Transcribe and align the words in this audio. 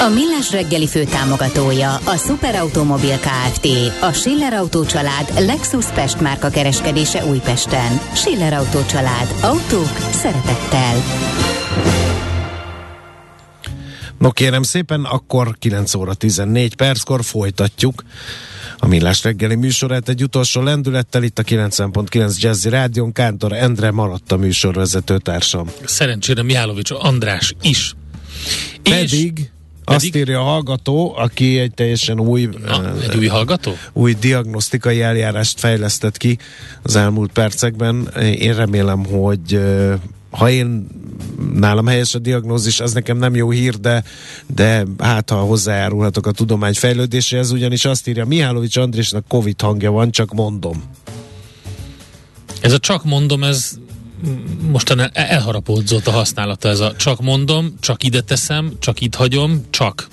A 0.00 0.08
Millás 0.08 0.50
reggeli 0.50 0.86
fő 0.86 1.04
támogatója 1.04 1.94
a 1.94 2.16
Superautomobil 2.16 3.18
KFT, 3.18 3.66
a 4.00 4.12
Schiller 4.12 4.52
Auto 4.52 4.84
család 4.84 5.32
Lexus 5.38 5.86
Pest 5.86 6.20
márka 6.20 6.48
kereskedése 6.48 7.24
Újpesten. 7.24 8.00
Schiller 8.14 8.52
Auto 8.52 8.84
család. 8.86 9.34
Autók 9.42 9.96
szeretettel. 10.10 11.02
No 14.18 14.30
kérem 14.30 14.62
szépen, 14.62 15.04
akkor 15.04 15.56
9 15.58 15.94
óra 15.94 16.14
14 16.14 16.74
perckor 16.74 17.24
folytatjuk 17.24 18.04
a 18.78 18.86
Millás 18.86 19.22
reggeli 19.22 19.54
műsorát 19.54 20.08
egy 20.08 20.22
utolsó 20.22 20.62
lendülettel 20.62 21.22
itt 21.22 21.38
a 21.38 21.42
90.9 21.42 22.38
Jazzy 22.38 22.68
Rádion 22.68 23.12
Kántor 23.12 23.52
Endre 23.52 23.90
maradt 23.90 24.32
a 24.32 24.36
műsorvezető 24.36 25.18
társam. 25.18 25.70
Szerencsére 25.84 26.42
Mihálovics 26.42 26.90
András 26.90 27.54
is. 27.62 27.94
Pedig... 28.82 29.38
És 29.38 29.58
azt 29.94 30.16
írja 30.16 30.40
a 30.40 30.42
hallgató, 30.42 31.14
aki 31.16 31.58
egy 31.58 31.74
teljesen 31.74 32.20
új, 32.20 32.48
Na, 32.66 33.00
egy 33.02 33.16
új 33.16 33.26
hallgató? 33.26 33.72
új 33.92 34.16
diagnosztikai 34.20 35.02
eljárást 35.02 35.60
fejlesztett 35.60 36.16
ki 36.16 36.38
az 36.82 36.96
elmúlt 36.96 37.32
percekben. 37.32 38.08
Én 38.38 38.54
remélem, 38.54 39.04
hogy 39.04 39.60
ha 40.30 40.50
én 40.50 40.86
nálam 41.54 41.86
helyes 41.86 42.14
a 42.14 42.18
diagnózis, 42.18 42.80
az 42.80 42.92
nekem 42.92 43.16
nem 43.16 43.34
jó 43.34 43.50
hír, 43.50 43.74
de, 43.74 44.04
de 44.54 44.84
hát 44.98 45.30
ha 45.30 45.36
hozzájárulhatok 45.36 46.26
a 46.26 46.32
tudomány 46.32 46.74
fejlődéséhez, 46.74 47.50
ugyanis 47.50 47.84
azt 47.84 48.08
írja, 48.08 48.24
Mihálovics 48.24 48.76
Andrésnak 48.76 49.24
Covid 49.28 49.60
hangja 49.60 49.90
van, 49.90 50.10
csak 50.10 50.32
mondom. 50.32 50.82
Ez 52.60 52.72
a 52.72 52.78
csak 52.78 53.04
mondom, 53.04 53.44
ez 53.44 53.78
mostan 54.70 55.10
elharapódzott 55.12 56.06
a 56.06 56.10
használata 56.10 56.68
ez 56.68 56.80
a 56.80 56.96
csak 56.96 57.20
mondom, 57.20 57.74
csak 57.80 58.02
ide 58.02 58.20
teszem, 58.20 58.72
csak 58.78 59.00
itt 59.00 59.14
hagyom, 59.14 59.64
csak. 59.70 60.08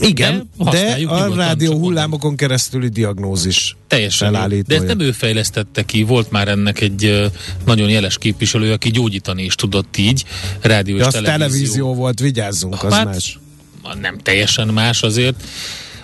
Igen, 0.00 0.50
de, 0.56 0.70
de 0.70 1.08
a 1.08 1.34
rádió 1.34 1.78
hullámokon 1.78 2.36
keresztüli 2.36 2.88
diagnózis 2.88 3.76
Teljesen. 3.88 4.32
De 4.66 4.74
ezt 4.74 4.86
nem 4.86 5.00
ő 5.00 5.12
fejlesztette 5.12 5.84
ki, 5.84 6.02
volt 6.02 6.30
már 6.30 6.48
ennek 6.48 6.80
egy 6.80 7.30
nagyon 7.64 7.88
jeles 7.88 8.18
képviselő, 8.18 8.72
aki 8.72 8.90
gyógyítani 8.90 9.42
is 9.42 9.54
tudott 9.54 9.96
így, 9.96 10.24
rádió 10.60 10.94
és 10.94 11.00
de 11.00 11.06
az 11.06 11.12
televízió. 11.12 11.46
televízió 11.46 11.94
volt, 11.94 12.20
vigyázzunk, 12.20 12.82
az 12.82 12.92
hát, 12.92 13.04
más. 13.04 13.38
Nem 14.00 14.18
teljesen 14.18 14.68
más 14.68 15.02
azért. 15.02 15.42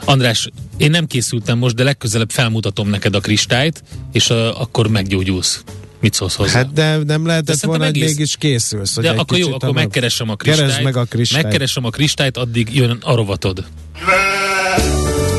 András, 0.04 0.48
én 0.76 0.90
nem 0.90 1.06
készültem 1.06 1.58
most, 1.58 1.74
de 1.74 1.82
legközelebb 1.82 2.30
felmutatom 2.30 2.88
neked 2.88 3.14
a 3.14 3.20
kristályt, 3.20 3.82
és 4.12 4.30
uh, 4.30 4.60
akkor 4.60 4.88
meggyógyulsz. 4.88 5.64
Mit 6.04 6.14
szólsz 6.14 6.34
hozzá? 6.34 6.52
Hát 6.52 6.72
de 6.72 6.96
nem 6.96 7.26
lehetett 7.26 7.60
de 7.60 7.66
volna, 7.66 7.84
hogy 7.84 7.96
egész... 7.96 8.08
mégis 8.08 8.36
készülsz. 8.36 8.94
de 8.94 9.10
akkor 9.10 9.38
jó, 9.38 9.52
akkor 9.52 9.72
megkeresem 9.72 10.28
a 10.28 10.36
kristályt. 10.36 10.68
Keresd 10.68 10.84
meg 10.84 10.96
a 10.96 11.04
kristályt. 11.04 11.42
Megkeresem 11.44 11.84
a 11.84 11.90
kristályt, 11.90 12.36
addig 12.36 12.74
jön 12.74 12.98
a 13.00 13.14
rovatod. 13.14 13.64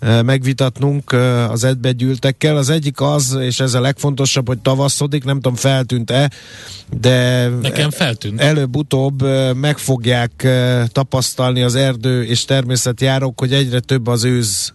megvitatnunk 0.00 1.12
az 1.50 1.64
edbegyűltekkel. 1.64 2.56
Az 2.56 2.70
egyik 2.70 3.00
az, 3.00 3.36
és 3.40 3.60
ez 3.60 3.74
a 3.74 3.80
legfontosabb, 3.80 4.46
hogy 4.46 4.58
tavaszodik, 4.58 5.24
nem 5.24 5.40
tudom 5.40 5.54
feltűnt-e, 5.54 6.30
de 7.00 7.48
Nekem 7.48 7.90
feltűnt. 7.90 8.40
előbb-utóbb 8.40 9.22
meg 9.56 9.78
fogják 9.78 10.48
tapasztalni 10.92 11.62
az 11.62 11.74
erdő 11.74 12.24
és 12.24 12.44
természetjárók, 12.44 13.40
hogy 13.40 13.52
egyre 13.52 13.80
több 13.80 14.06
az 14.06 14.24
őz 14.24 14.72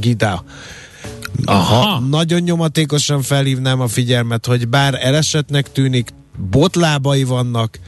gida. 0.00 0.44
Aha. 1.44 1.74
Ha 1.74 2.00
nagyon 2.00 2.40
nyomatékosan 2.40 3.22
felhívnám 3.22 3.80
a 3.80 3.88
figyelmet, 3.88 4.46
hogy 4.46 4.68
bár 4.68 4.98
elesetnek 5.00 5.72
tűnik, 5.72 6.08
botlábai 6.50 7.24
vannak, 7.24 7.78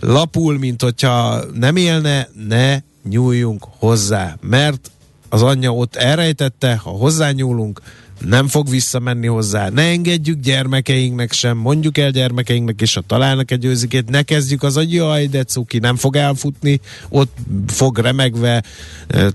lapul, 0.00 0.58
mint 0.58 0.82
hogyha 0.82 1.44
nem 1.54 1.76
élne, 1.76 2.28
ne 2.48 2.78
nyúljunk 3.08 3.66
hozzá, 3.78 4.36
mert 4.40 4.90
az 5.30 5.42
anyja 5.42 5.74
ott 5.74 5.96
elrejtette, 5.96 6.76
ha 6.76 6.90
hozzányúlunk, 6.90 7.80
nem 8.26 8.48
fog 8.48 8.68
visszamenni 8.68 9.26
hozzá. 9.26 9.68
Ne 9.68 9.82
engedjük 9.82 10.40
gyermekeinknek 10.40 11.32
sem, 11.32 11.56
mondjuk 11.56 11.98
el 11.98 12.10
gyermekeinknek, 12.10 12.80
és 12.80 12.94
ha 12.94 13.00
találnak 13.00 13.50
egy 13.50 13.64
őzikét, 13.64 14.10
ne 14.10 14.22
kezdjük 14.22 14.62
az, 14.62 14.74
hogy 14.74 14.92
jaj, 14.92 15.26
de 15.26 15.44
cuki, 15.44 15.78
nem 15.78 15.96
fog 15.96 16.16
elfutni, 16.16 16.80
ott 17.08 17.36
fog 17.66 17.98
remegve, 17.98 18.62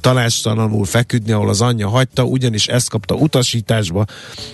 tanástalanul 0.01 0.85
feküdni, 0.85 1.31
ahol 1.31 1.49
az 1.49 1.61
anyja 1.61 1.89
hagyta, 1.89 2.23
ugyanis 2.23 2.67
ezt 2.67 2.89
kapta 2.89 3.15
utasításba, 3.15 4.05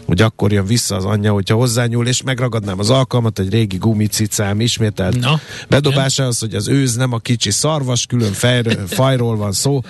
hogy 0.05 0.21
akkor 0.21 0.51
jön 0.51 0.65
vissza 0.65 0.95
az 0.95 1.05
anyja, 1.05 1.31
hogyha 1.31 1.55
hozzányúl, 1.55 2.07
és 2.07 2.21
megragadnám 2.21 2.79
az 2.79 2.89
alkalmat, 2.89 3.39
egy 3.39 3.49
régi 3.49 3.77
gumicicám 3.77 4.59
ismételt 4.59 5.19
no, 5.19 5.33
bedobásához, 5.69 6.39
hogy 6.39 6.55
az 6.55 6.67
őz 6.67 6.95
nem 6.95 7.13
a 7.13 7.17
kicsi 7.17 7.51
szarvas, 7.51 8.05
külön 8.05 8.33
fejről, 8.33 8.87
fajról 8.87 9.37
van 9.37 9.51
szó, 9.51 9.81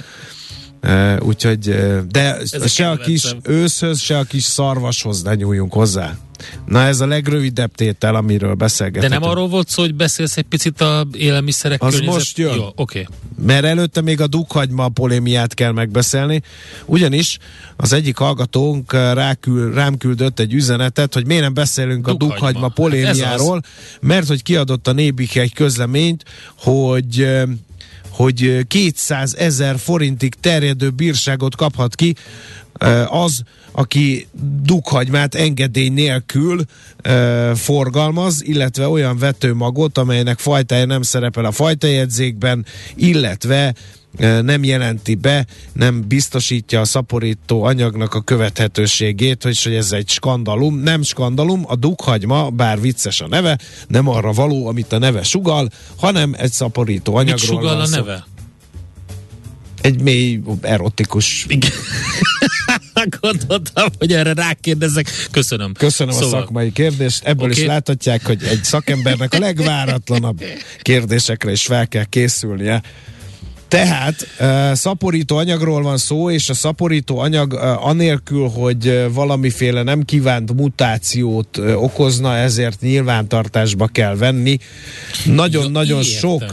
Uh, 0.83 1.17
úgyhogy, 1.25 1.75
de 2.11 2.37
ez 2.37 2.71
se 2.71 2.89
a, 2.89 2.97
kis 2.97 3.35
őszhöz, 3.43 3.99
se 3.99 4.17
a 4.17 4.23
kis 4.23 4.43
szarvashoz 4.43 5.21
ne 5.21 5.35
nyúljunk 5.35 5.73
hozzá. 5.73 6.17
Na 6.65 6.81
ez 6.81 6.99
a 6.99 7.07
legrövidebb 7.07 7.75
tétel, 7.75 8.15
amiről 8.15 8.53
beszélgetünk. 8.53 9.13
De 9.13 9.19
nem 9.19 9.29
arról 9.29 9.47
volt 9.47 9.69
szó, 9.69 9.81
hogy 9.81 9.95
beszélsz 9.95 10.37
egy 10.37 10.43
picit 10.43 10.81
a 10.81 11.07
élelmiszerek 11.13 11.83
Az 11.83 11.89
környezet... 11.89 12.15
most 12.15 12.37
jön. 12.37 12.55
Jó. 12.55 12.65
Okay. 12.75 13.07
Mert 13.45 13.65
előtte 13.65 14.01
még 14.01 14.21
a 14.21 14.27
dukhagyma 14.27 14.89
polémiát 14.89 15.53
kell 15.53 15.71
megbeszélni, 15.71 16.41
ugyanis 16.85 17.37
az 17.75 17.93
egyik 17.93 18.17
hallgatónk 18.17 18.93
rákül, 18.93 19.73
rám 19.73 19.97
küldött 19.97 20.39
egy 20.39 20.53
üzenetet, 20.53 21.13
hogy 21.13 21.25
miért 21.25 21.43
nem 21.43 21.53
beszélünk 21.53 22.05
dukhagyma. 22.05 22.25
a 22.25 22.29
dukhagyma 22.29 22.67
polémiáról, 22.67 23.61
mert 24.01 24.27
hogy 24.27 24.43
kiadott 24.43 24.87
a 24.87 24.91
Nébik 24.91 25.35
egy 25.35 25.53
közleményt, 25.53 26.23
hogy 26.55 27.27
hogy 28.21 28.67
200 28.67 29.35
ezer 29.35 29.79
forintig 29.79 30.33
terjedő 30.33 30.89
bírságot 30.89 31.55
kaphat 31.55 31.95
ki 31.95 32.15
az, 33.07 33.43
aki 33.71 34.27
dukhagymát 34.61 35.35
engedély 35.35 35.89
nélkül 35.89 36.61
e, 37.01 37.55
forgalmaz, 37.55 38.43
illetve 38.43 38.87
olyan 38.87 39.17
vetőmagot, 39.17 39.97
amelynek 39.97 40.39
fajtája 40.39 40.85
nem 40.85 41.01
szerepel 41.01 41.45
a 41.45 41.51
fajtajegyzékben, 41.51 42.65
illetve 42.95 43.73
nem 44.19 44.63
jelenti 44.63 45.16
be, 45.16 45.45
nem 45.73 46.07
biztosítja 46.07 46.79
a 46.79 46.85
szaporító 46.85 47.63
anyagnak 47.63 48.13
a 48.13 48.22
követhetőségét, 48.22 49.44
hogy, 49.44 49.63
hogy 49.63 49.73
ez 49.73 49.91
egy 49.91 50.09
skandalum. 50.09 50.79
Nem 50.79 51.01
skandalum, 51.01 51.63
a 51.67 51.75
dukhagyma, 51.75 52.49
bár 52.49 52.81
vicces 52.81 53.22
a 53.22 53.28
neve, 53.28 53.58
nem 53.87 54.08
arra 54.08 54.31
való, 54.31 54.67
amit 54.67 54.93
a 54.93 54.97
neve 54.97 55.23
sugal, 55.23 55.69
hanem 55.97 56.35
egy 56.37 56.52
szaporító 56.52 57.16
anyagról 57.16 57.59
Mit 57.59 57.69
sugal 57.69 57.81
a 57.81 57.87
neve? 57.87 58.25
Egy 59.81 60.02
mély, 60.02 60.40
erotikus... 60.61 61.46
Igen. 61.47 61.72
Gondoltam, 63.22 63.87
hogy 63.97 64.13
erre 64.13 64.34
rákérdezek. 64.34 65.09
Köszönöm. 65.31 65.73
Köszönöm 65.73 66.13
szóval. 66.13 66.28
a 66.28 66.41
szakmai 66.41 66.72
kérdést. 66.72 67.23
Ebből 67.23 67.49
okay. 67.49 67.61
is 67.61 67.67
láthatják, 67.67 68.25
hogy 68.25 68.43
egy 68.43 68.63
szakembernek 68.63 69.34
a 69.34 69.40
legváratlanabb 69.40 70.43
kérdésekre 70.81 71.52
is 71.52 71.61
fel 71.61 71.87
kell 71.87 72.03
készülnie. 72.03 72.81
Tehát 73.72 74.28
szaporító 74.73 75.38
anyagról 75.38 75.82
van 75.82 75.97
szó, 75.97 76.29
és 76.29 76.50
a 76.50 76.53
szaporító 76.53 77.20
anyag 77.20 77.53
anélkül, 77.79 78.47
hogy 78.47 79.08
valamiféle 79.14 79.84
nem 79.84 80.03
kívánt 80.03 80.53
mutációt 80.53 81.58
okozna, 81.76 82.35
ezért 82.35 82.82
nyilvántartásba 82.82 83.88
kell 83.88 84.16
venni. 84.16 84.58
Nagyon-nagyon 85.26 85.97
ja, 85.97 86.03
sok. 86.03 86.44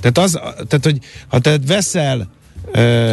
Tehát, 0.00 0.18
az, 0.18 0.32
tehát, 0.54 0.80
hogy 0.82 0.98
ha 1.28 1.38
te 1.38 1.58
veszel 1.66 2.30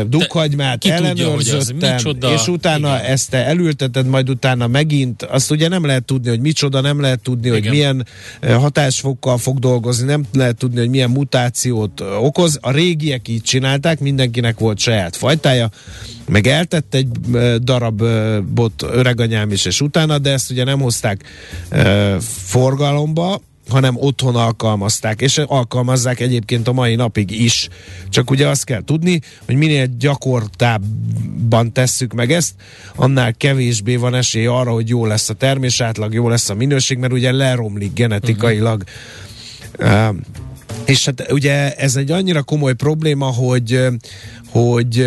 dukhagymát 0.08 0.86
ellenőrzöttem, 0.86 1.98
és 2.34 2.48
utána 2.48 2.98
igen. 2.98 3.12
ezt 3.12 3.30
te 3.30 3.46
elülteted, 3.46 4.08
majd 4.08 4.30
utána 4.30 4.68
megint, 4.68 5.24
azt 5.24 5.52
ugye 5.52 5.68
nem 5.68 5.86
lehet 5.86 6.04
tudni, 6.04 6.30
hogy 6.30 6.40
micsoda, 6.40 6.82
nem 6.82 7.02
lehet 7.02 7.20
tudni, 7.22 7.48
igen. 7.48 7.62
hogy 7.62 7.70
milyen 7.70 8.06
hatásfokkal 8.42 9.38
fog 9.38 9.60
dolgozni, 9.60 10.06
nem 10.06 10.26
lehet 10.34 10.58
tudni, 10.58 10.80
hogy 10.80 10.90
milyen 10.90 11.10
mutációt 11.10 12.02
okoz. 12.20 12.58
A 12.62 12.72
régiek 12.72 13.28
így 13.28 13.42
csinálták, 13.42 14.00
mindenkinek 14.00 14.60
volt 14.60 14.80
saját 14.80 15.16
fajtája, 15.16 15.70
meg 16.28 16.48
eltett 16.48 16.94
egy 16.94 17.08
darabot 17.60 18.82
öreganyám 18.82 19.52
is, 19.52 19.66
és 19.66 19.82
utána, 19.82 20.18
de 20.18 20.32
ezt 20.32 20.52
ugye 20.52 20.64
nem 20.64 20.80
hozták 20.80 21.24
forgalomba, 22.46 23.42
hanem 23.70 23.96
otthon 23.98 24.36
alkalmazták, 24.36 25.22
és 25.22 25.38
alkalmazzák 25.38 26.20
egyébként 26.20 26.68
a 26.68 26.74
mai 26.74 26.96
napig 26.96 27.32
is. 27.32 27.70
Csak 28.10 28.32
ugye 28.32 28.48
azt 28.48 28.64
kell 28.64 28.84
tudni, 28.84 29.22
hogy 29.46 29.56
minél 29.56 29.88
gyakortábban 30.00 31.74
tesszük 31.74 32.14
meg 32.14 32.32
ezt, 32.32 32.54
annál 32.96 33.34
kevésbé 33.34 33.96
van 33.96 34.16
esély 34.16 34.46
arra, 34.46 34.72
hogy 34.72 34.90
jó 34.90 35.06
lesz 35.06 35.30
a 35.30 35.34
termés 35.34 35.82
átlag, 35.82 36.14
jó 36.14 36.30
lesz 36.30 36.50
a 36.50 36.54
minőség, 36.56 36.98
mert 36.98 37.14
ugye 37.14 37.32
leromlik 37.32 37.94
genetikailag. 37.94 38.84
Uh-huh. 39.80 40.10
Uh, 40.10 40.16
és 40.86 41.06
hát 41.06 41.32
ugye 41.32 41.76
ez 41.76 41.96
egy 41.96 42.12
annyira 42.12 42.44
komoly 42.44 42.74
probléma, 42.74 43.26
hogy 43.26 43.80
hogy 44.50 45.06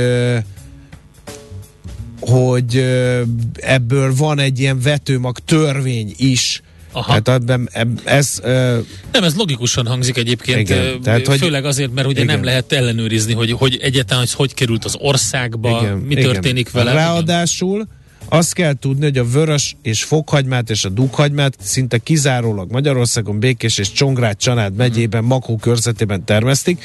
hogy 2.21 2.77
ebből 3.55 4.15
van 4.15 4.39
egy 4.39 4.61
ilyen 4.61 4.81
vetőmag 4.81 5.39
törvény 5.39 6.15
is, 6.17 6.63
Aha. 6.93 7.21
Tehát 7.21 7.29
ebben, 7.29 7.69
ez... 8.05 8.41
Uh, 8.43 8.49
nem, 9.13 9.25
ez 9.25 9.35
logikusan 9.35 9.87
hangzik 9.87 10.17
egyébként, 10.17 10.59
igen, 10.59 11.03
tehát, 11.03 11.27
hogy, 11.27 11.39
főleg 11.39 11.65
azért, 11.65 11.95
mert 11.95 12.07
ugye 12.07 12.23
igen. 12.23 12.35
nem 12.35 12.45
lehet 12.45 12.73
ellenőrizni, 12.73 13.33
hogy, 13.33 13.53
hogy 13.53 13.79
egyáltalán 13.83 14.23
hogy, 14.23 14.35
hogy 14.35 14.55
került 14.55 14.85
az 14.85 14.97
országba, 14.99 15.81
igen, 15.83 15.97
mi 15.97 16.15
igen. 16.15 16.25
történik 16.25 16.71
vele. 16.71 16.93
Ráadásul 16.93 17.89
azt 18.29 18.53
kell 18.53 18.75
tudni, 18.75 19.05
hogy 19.05 19.19
a 19.19 19.25
vörös 19.25 19.77
és 19.83 20.05
fokhagymát 20.05 20.71
és 20.71 20.85
a 20.85 20.89
dughagymát 20.89 21.57
szinte 21.61 21.99
kizárólag 21.99 22.71
Magyarországon 22.71 23.39
Békés 23.39 23.79
és 23.79 23.93
Csongrád 23.93 24.37
Csanád 24.37 24.75
megyében, 24.75 25.23
mm. 25.23 25.27
Makó 25.27 25.57
körzetében 25.57 26.25
termesztik. 26.25 26.85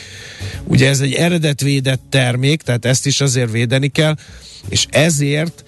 Ugye 0.63 0.89
ez 0.89 0.99
egy 0.99 1.13
eredetvédett 1.13 2.01
termék, 2.09 2.61
tehát 2.61 2.85
ezt 2.85 3.05
is 3.05 3.21
azért 3.21 3.51
védeni 3.51 3.87
kell, 3.87 4.15
és 4.69 4.85
ezért 4.89 5.63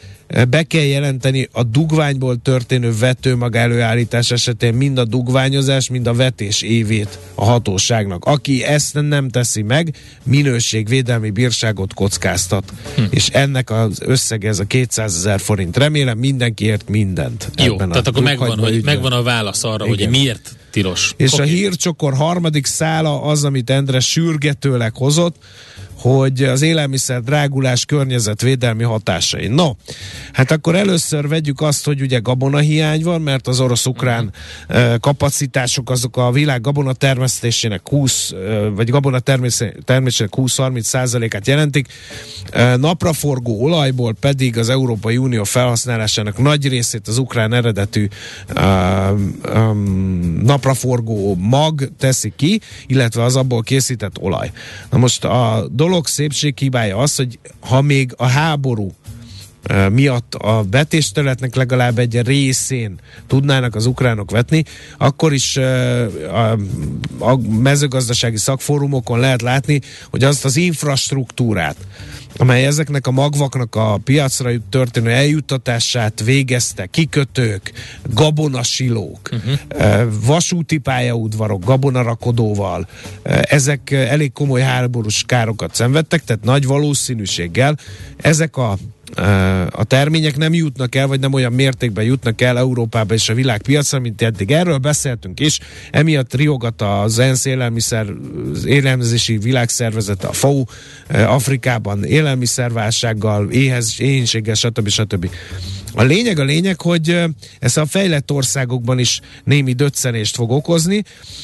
be 0.49 0.63
kell 0.63 0.83
jelenteni 0.83 1.49
a 1.51 1.63
dugványból 1.63 2.37
történő 2.41 2.93
vetőmag 2.99 3.55
előállítás 3.55 4.31
esetén 4.31 4.73
mind 4.73 4.97
a 4.97 5.05
dugványozás, 5.05 5.89
mind 5.89 6.07
a 6.07 6.13
vetés 6.13 6.61
évét 6.61 7.19
a 7.35 7.45
hatóságnak. 7.45 8.25
Aki 8.25 8.63
ezt 8.63 9.01
nem 9.01 9.29
teszi 9.29 9.61
meg, 9.61 9.95
minőségvédelmi 10.23 11.29
bírságot 11.29 11.93
kockáztat. 11.93 12.73
Hm. 12.95 13.01
És 13.09 13.29
ennek 13.29 13.69
az 13.69 14.01
összege 14.01 14.47
ez 14.47 14.59
a 14.59 14.65
200 14.65 15.15
ezer 15.15 15.39
forint. 15.39 15.77
Remélem 15.77 16.17
mindenki 16.17 16.65
ért 16.65 16.89
mindent. 16.89 17.51
Jó, 17.63 17.75
tehát 17.75 18.07
akkor 18.07 18.23
megvan, 18.23 18.59
hogy, 18.59 18.83
megvan 18.83 19.11
a 19.11 19.23
válasz 19.23 19.63
arra, 19.63 19.85
Igen. 19.85 19.97
hogy 19.97 20.09
miért 20.09 20.55
tilos. 20.71 21.13
És 21.17 21.33
okay. 21.33 21.45
a 21.45 21.49
hírcsokor 21.49 22.13
harmadik 22.13 22.65
szála 22.65 23.21
az, 23.21 23.43
amit 23.43 23.69
Endre 23.69 23.99
sürgetőleg 23.99 24.95
hozott, 24.95 25.35
hogy 26.05 26.43
az 26.43 26.61
élelmiszer 26.61 27.21
drágulás 27.21 27.85
környezetvédelmi 27.85 28.83
hatásai. 28.83 29.47
No, 29.47 29.71
hát 30.33 30.51
akkor 30.51 30.75
először 30.75 31.27
vegyük 31.27 31.61
azt, 31.61 31.85
hogy 31.85 32.01
ugye 32.01 32.19
gabonahiány 32.19 33.03
van, 33.03 33.21
mert 33.21 33.47
az 33.47 33.59
orosz-ukrán 33.59 34.33
kapacitások 34.99 35.89
azok 35.89 36.17
a 36.17 36.31
világ 36.31 36.61
gabona 36.61 36.93
termesztésének 36.93 37.89
20, 37.89 38.33
vagy 38.75 38.89
gabona 38.89 39.19
termésének 39.19 40.33
20-30 40.35 40.81
százalékát 40.81 41.47
jelentik. 41.47 41.87
Napraforgó 42.77 43.63
olajból 43.63 44.13
pedig 44.19 44.57
az 44.57 44.69
Európai 44.69 45.17
Unió 45.17 45.43
felhasználásának 45.43 46.37
nagy 46.37 46.67
részét 46.67 47.07
az 47.07 47.17
ukrán 47.17 47.53
eredetű 47.53 48.07
uh, 48.55 49.19
um, 49.55 50.39
napraforgó 50.43 51.35
mag 51.39 51.89
teszi 51.99 52.33
ki, 52.35 52.61
illetve 52.87 53.23
az 53.23 53.35
abból 53.35 53.61
készített 53.61 54.19
olaj. 54.19 54.51
Na 54.89 54.97
most 54.97 55.23
a 55.23 55.67
dolog 55.71 55.94
dolog 55.95 56.09
szépség 56.09 56.57
hibája 56.57 56.97
az, 56.97 57.15
hogy 57.15 57.39
ha 57.59 57.81
még 57.81 58.13
a 58.18 58.25
háború 58.25 58.92
miatt 59.91 60.35
a 60.35 60.65
vetésterületnek 60.71 61.56
legalább 61.56 62.00
egy 62.00 62.21
részén 62.21 63.00
tudnának 63.27 63.75
az 63.75 63.85
ukránok 63.85 64.31
vetni, 64.31 64.63
akkor 64.97 65.33
is 65.33 65.57
a 67.19 67.35
mezőgazdasági 67.50 68.38
szakfórumokon 68.38 69.19
lehet 69.19 69.41
látni, 69.41 69.81
hogy 70.09 70.23
azt 70.23 70.45
az 70.45 70.57
infrastruktúrát, 70.57 71.75
amely 72.38 72.65
ezeknek 72.65 73.07
a 73.07 73.12
magvaknak 73.12 73.75
a 73.75 73.97
piacra 74.03 74.50
történő 74.69 75.09
eljuttatását 75.09 76.23
végezte, 76.23 76.85
kikötők, 76.85 77.71
gabonasilók, 78.13 79.29
uh-huh. 79.31 80.13
vasúti 80.25 80.77
pályaudvarok, 80.77 81.65
gabonarakodóval, 81.65 82.88
ezek 83.41 83.91
elég 83.91 84.31
komoly 84.31 84.62
háborús 84.62 85.23
károkat 85.27 85.75
szenvedtek, 85.75 86.23
tehát 86.23 86.44
nagy 86.44 86.65
valószínűséggel 86.65 87.77
ezek 88.17 88.57
a 88.57 88.77
a 89.69 89.83
termények 89.83 90.38
nem 90.38 90.53
jutnak 90.53 90.95
el, 90.95 91.07
vagy 91.07 91.19
nem 91.19 91.33
olyan 91.33 91.53
mértékben 91.53 92.03
jutnak 92.03 92.41
el 92.41 92.57
Európába 92.57 93.13
és 93.13 93.29
a 93.29 93.33
világpiacra, 93.33 94.00
mint 94.00 94.21
eddig. 94.21 94.51
Erről 94.51 94.77
beszéltünk 94.77 95.39
is, 95.39 95.59
emiatt 95.91 96.33
riogat 96.33 96.81
az 96.81 97.19
ENSZ 97.19 97.45
élelmiszer, 97.45 98.06
az 98.53 98.65
élelmezési 98.65 99.38
világszervezete, 99.38 100.27
a 100.27 100.33
FAO 100.33 100.63
Afrikában 101.09 102.03
élelmiszerválsággal, 102.03 103.50
éhez, 103.50 103.95
éhénységgel, 103.97 104.56
stb. 104.56 104.89
stb. 104.89 105.29
A 105.94 106.03
lényeg 106.03 106.39
a 106.39 106.44
lényeg, 106.44 106.81
hogy 106.81 107.23
ez 107.59 107.77
a 107.77 107.85
fejlett 107.85 108.31
országokban 108.31 109.00
is 109.00 109.19
némi 109.44 109.73
döccenést 109.73 110.35
fog 110.35 110.51
okozni, 110.51 111.03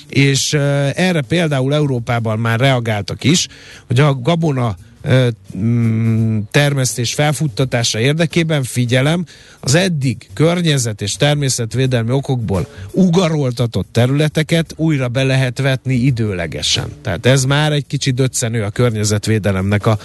és 0.09 0.53
erre 0.93 1.21
például 1.21 1.73
Európában 1.73 2.39
már 2.39 2.59
reagáltak 2.59 3.23
is, 3.23 3.47
hogy 3.87 3.99
a 3.99 4.13
gabona 4.13 4.75
termesztés 6.51 7.13
felfuttatása 7.13 7.99
érdekében 7.99 8.63
figyelem, 8.63 9.25
az 9.59 9.75
eddig 9.75 10.29
környezet 10.33 11.01
és 11.01 11.15
természetvédelmi 11.15 12.11
okokból 12.11 12.67
ugaroltatott 12.91 13.87
területeket 13.91 14.73
újra 14.75 15.07
be 15.07 15.23
lehet 15.23 15.59
vetni 15.59 15.93
időlegesen. 15.93 16.85
Tehát 17.01 17.25
ez 17.25 17.45
már 17.45 17.71
egy 17.71 17.87
kicsit 17.87 18.15
döccenő 18.15 18.63
a 18.63 18.69
környezetvédelemnek 18.69 19.85
a, 19.85 19.97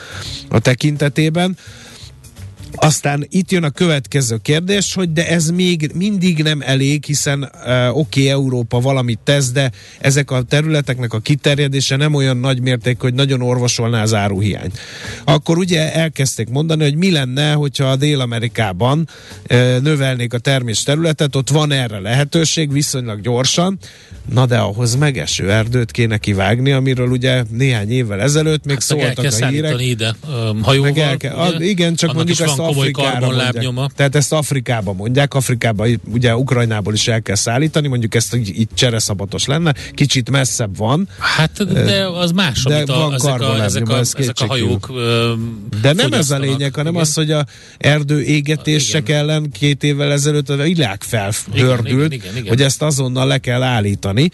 a 0.49 0.59
tekintetében. 0.59 1.57
Aztán 2.75 3.27
itt 3.29 3.51
jön 3.51 3.65
a 3.65 3.71
következő 3.71 4.37
kérdés, 4.43 4.95
hogy 4.95 5.13
de 5.13 5.29
ez 5.29 5.51
még 5.51 5.91
mindig 5.95 6.43
nem 6.43 6.63
elég, 6.65 7.05
hiszen 7.05 7.43
uh, 7.43 7.97
oké, 7.97 8.21
okay, 8.21 8.29
Európa 8.29 8.81
valamit 8.81 9.19
tesz, 9.25 9.51
de 9.51 9.71
ezek 9.99 10.31
a 10.31 10.43
területeknek 10.43 11.13
a 11.13 11.19
kiterjedése 11.19 11.97
nem 11.97 12.15
olyan 12.15 12.37
nagy 12.37 12.61
mérték, 12.61 13.01
hogy 13.01 13.15
nagyon 13.15 13.43
orvosolná 13.43 14.03
az 14.03 14.15
áruhiányt. 14.15 14.79
Akkor 15.25 15.59
ugye 15.59 15.95
elkezdték 15.95 16.49
mondani, 16.49 16.83
hogy 16.83 16.97
mi 16.97 17.11
lenne, 17.11 17.53
hogyha 17.53 17.85
a 17.85 17.97
Dél-Amerikában 17.97 19.09
uh, 19.51 19.81
növelnék 19.81 20.35
a 20.35 20.39
termés 20.39 20.83
területet, 20.83 21.37
ott 21.37 21.51
van 21.51 21.73
erre 21.73 22.01
lehetőség 22.01 22.73
viszonylag 22.73 23.21
gyorsan, 23.21 23.79
na 24.33 24.47
de 24.47 24.59
ahhoz 24.59 24.95
megeső 24.95 25.51
erdőt 25.51 25.91
kéne 25.91 26.19
kivágni, 26.19 26.73
amiről 26.73 27.09
ugye 27.09 27.45
néhány 27.51 27.91
évvel 27.91 28.21
ezelőtt 28.21 28.65
még 28.65 28.75
hát 28.75 28.85
szóltak 28.85 29.25
a 29.41 29.47
hírek. 29.47 29.81
ide 29.81 30.15
um, 30.29 30.63
hajóval. 30.63 30.91
Meg 30.91 30.99
el 30.99 31.17
kell, 31.17 31.55
ugye? 31.55 31.65
igen, 31.65 31.95
csak 31.95 32.15
mondjuk 32.15 32.41
ezt 32.59 32.77
Afrikára 32.77 33.27
mondják. 33.27 33.91
Tehát 33.97 34.15
ezt 34.15 34.33
Afrikában 34.33 34.97
mondják, 34.97 35.35
Afrikában 35.35 36.01
ugye 36.13 36.37
Ukrajnából 36.37 36.95
is 36.95 37.09
el 37.09 37.23
kell 37.23 37.35
szállítani, 37.35 37.89
mondjuk 37.89 38.15
ezt 38.15 38.35
így, 38.35 38.59
így 38.59 38.69
csereszabatos 38.75 39.47
lenne, 39.47 39.75
kicsit 39.93 40.31
messzebb 40.31 40.77
van. 40.77 41.09
Hát 41.19 41.73
de 41.73 42.07
az 42.07 42.31
más, 42.31 42.63
de 42.63 42.75
amit 42.75 42.89
a, 42.89 43.13
ezek, 43.15 43.41
a, 43.41 43.63
ezek, 43.63 43.89
a, 43.89 43.99
ezek 43.99 44.41
a 44.41 44.47
hajók 44.47 44.93
De 45.81 45.93
nem 45.93 46.13
ez 46.13 46.31
a 46.31 46.39
lényeg, 46.39 46.75
hanem 46.75 46.93
igen. 46.93 47.05
az, 47.05 47.15
hogy 47.15 47.31
a 47.31 47.47
erdő 47.79 48.23
égetések 48.23 49.09
igen. 49.09 49.21
ellen 49.21 49.51
két 49.51 49.83
évvel 49.83 50.13
ezelőtt 50.13 50.49
a 50.49 50.57
világ 50.57 51.03
felhördült, 51.03 52.23
hogy 52.49 52.63
ezt 52.63 52.83
azonnal 52.83 53.27
le 53.27 53.39
kell 53.39 53.63
állítani, 53.63 54.31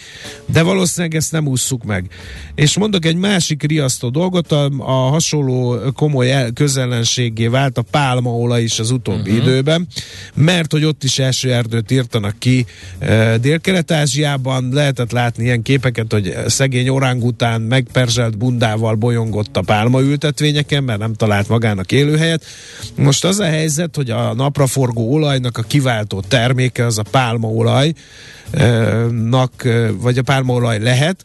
de 0.46 0.62
valószínűleg 0.62 1.14
ezt 1.14 1.32
nem 1.32 1.46
ússzuk 1.46 1.84
meg. 1.84 2.10
És 2.54 2.78
mondok 2.78 3.04
egy 3.04 3.16
másik 3.16 3.62
riasztó 3.62 4.08
dolgot, 4.08 4.52
a, 4.52 4.70
a 4.78 4.92
hasonló 4.92 5.78
komoly 5.94 6.32
el, 6.32 6.50
közellenségé 6.52 7.46
vált 7.46 7.78
a 7.78 7.82
pál 7.82 8.11
pálmaolaj 8.12 8.62
is 8.62 8.78
az 8.78 8.90
utóbbi 8.90 9.30
uh-huh. 9.30 9.46
időben, 9.46 9.86
mert 10.34 10.72
hogy 10.72 10.84
ott 10.84 11.04
is 11.04 11.18
első 11.18 11.52
erdőt 11.52 11.90
írtanak 11.90 12.38
ki 12.38 12.66
e, 12.98 13.38
Dél-Kelet-Ázsiában, 13.38 14.68
lehetett 14.72 15.12
látni 15.12 15.44
ilyen 15.44 15.62
képeket, 15.62 16.12
hogy 16.12 16.34
szegény 16.46 16.88
orángután 16.88 17.60
megperzselt 17.60 18.38
bundával 18.38 18.94
bolyongott 18.94 19.56
a 19.56 19.60
pálmaültetvényeken, 19.60 20.84
mert 20.84 20.98
nem 20.98 21.14
talált 21.14 21.48
magának 21.48 21.92
élőhelyet. 21.92 22.44
Most 22.96 23.24
az 23.24 23.38
a 23.38 23.44
helyzet, 23.44 23.96
hogy 23.96 24.10
a 24.10 24.34
napraforgó 24.34 25.12
olajnak 25.12 25.58
a 25.58 25.62
kiváltó 25.62 26.20
terméke 26.28 26.86
az 26.86 26.98
a 26.98 27.04
pálmaolaj, 27.10 27.92
nak, 29.10 29.68
vagy 30.00 30.18
a 30.18 30.22
pálmaolaj 30.22 30.78
lehet, 30.78 31.24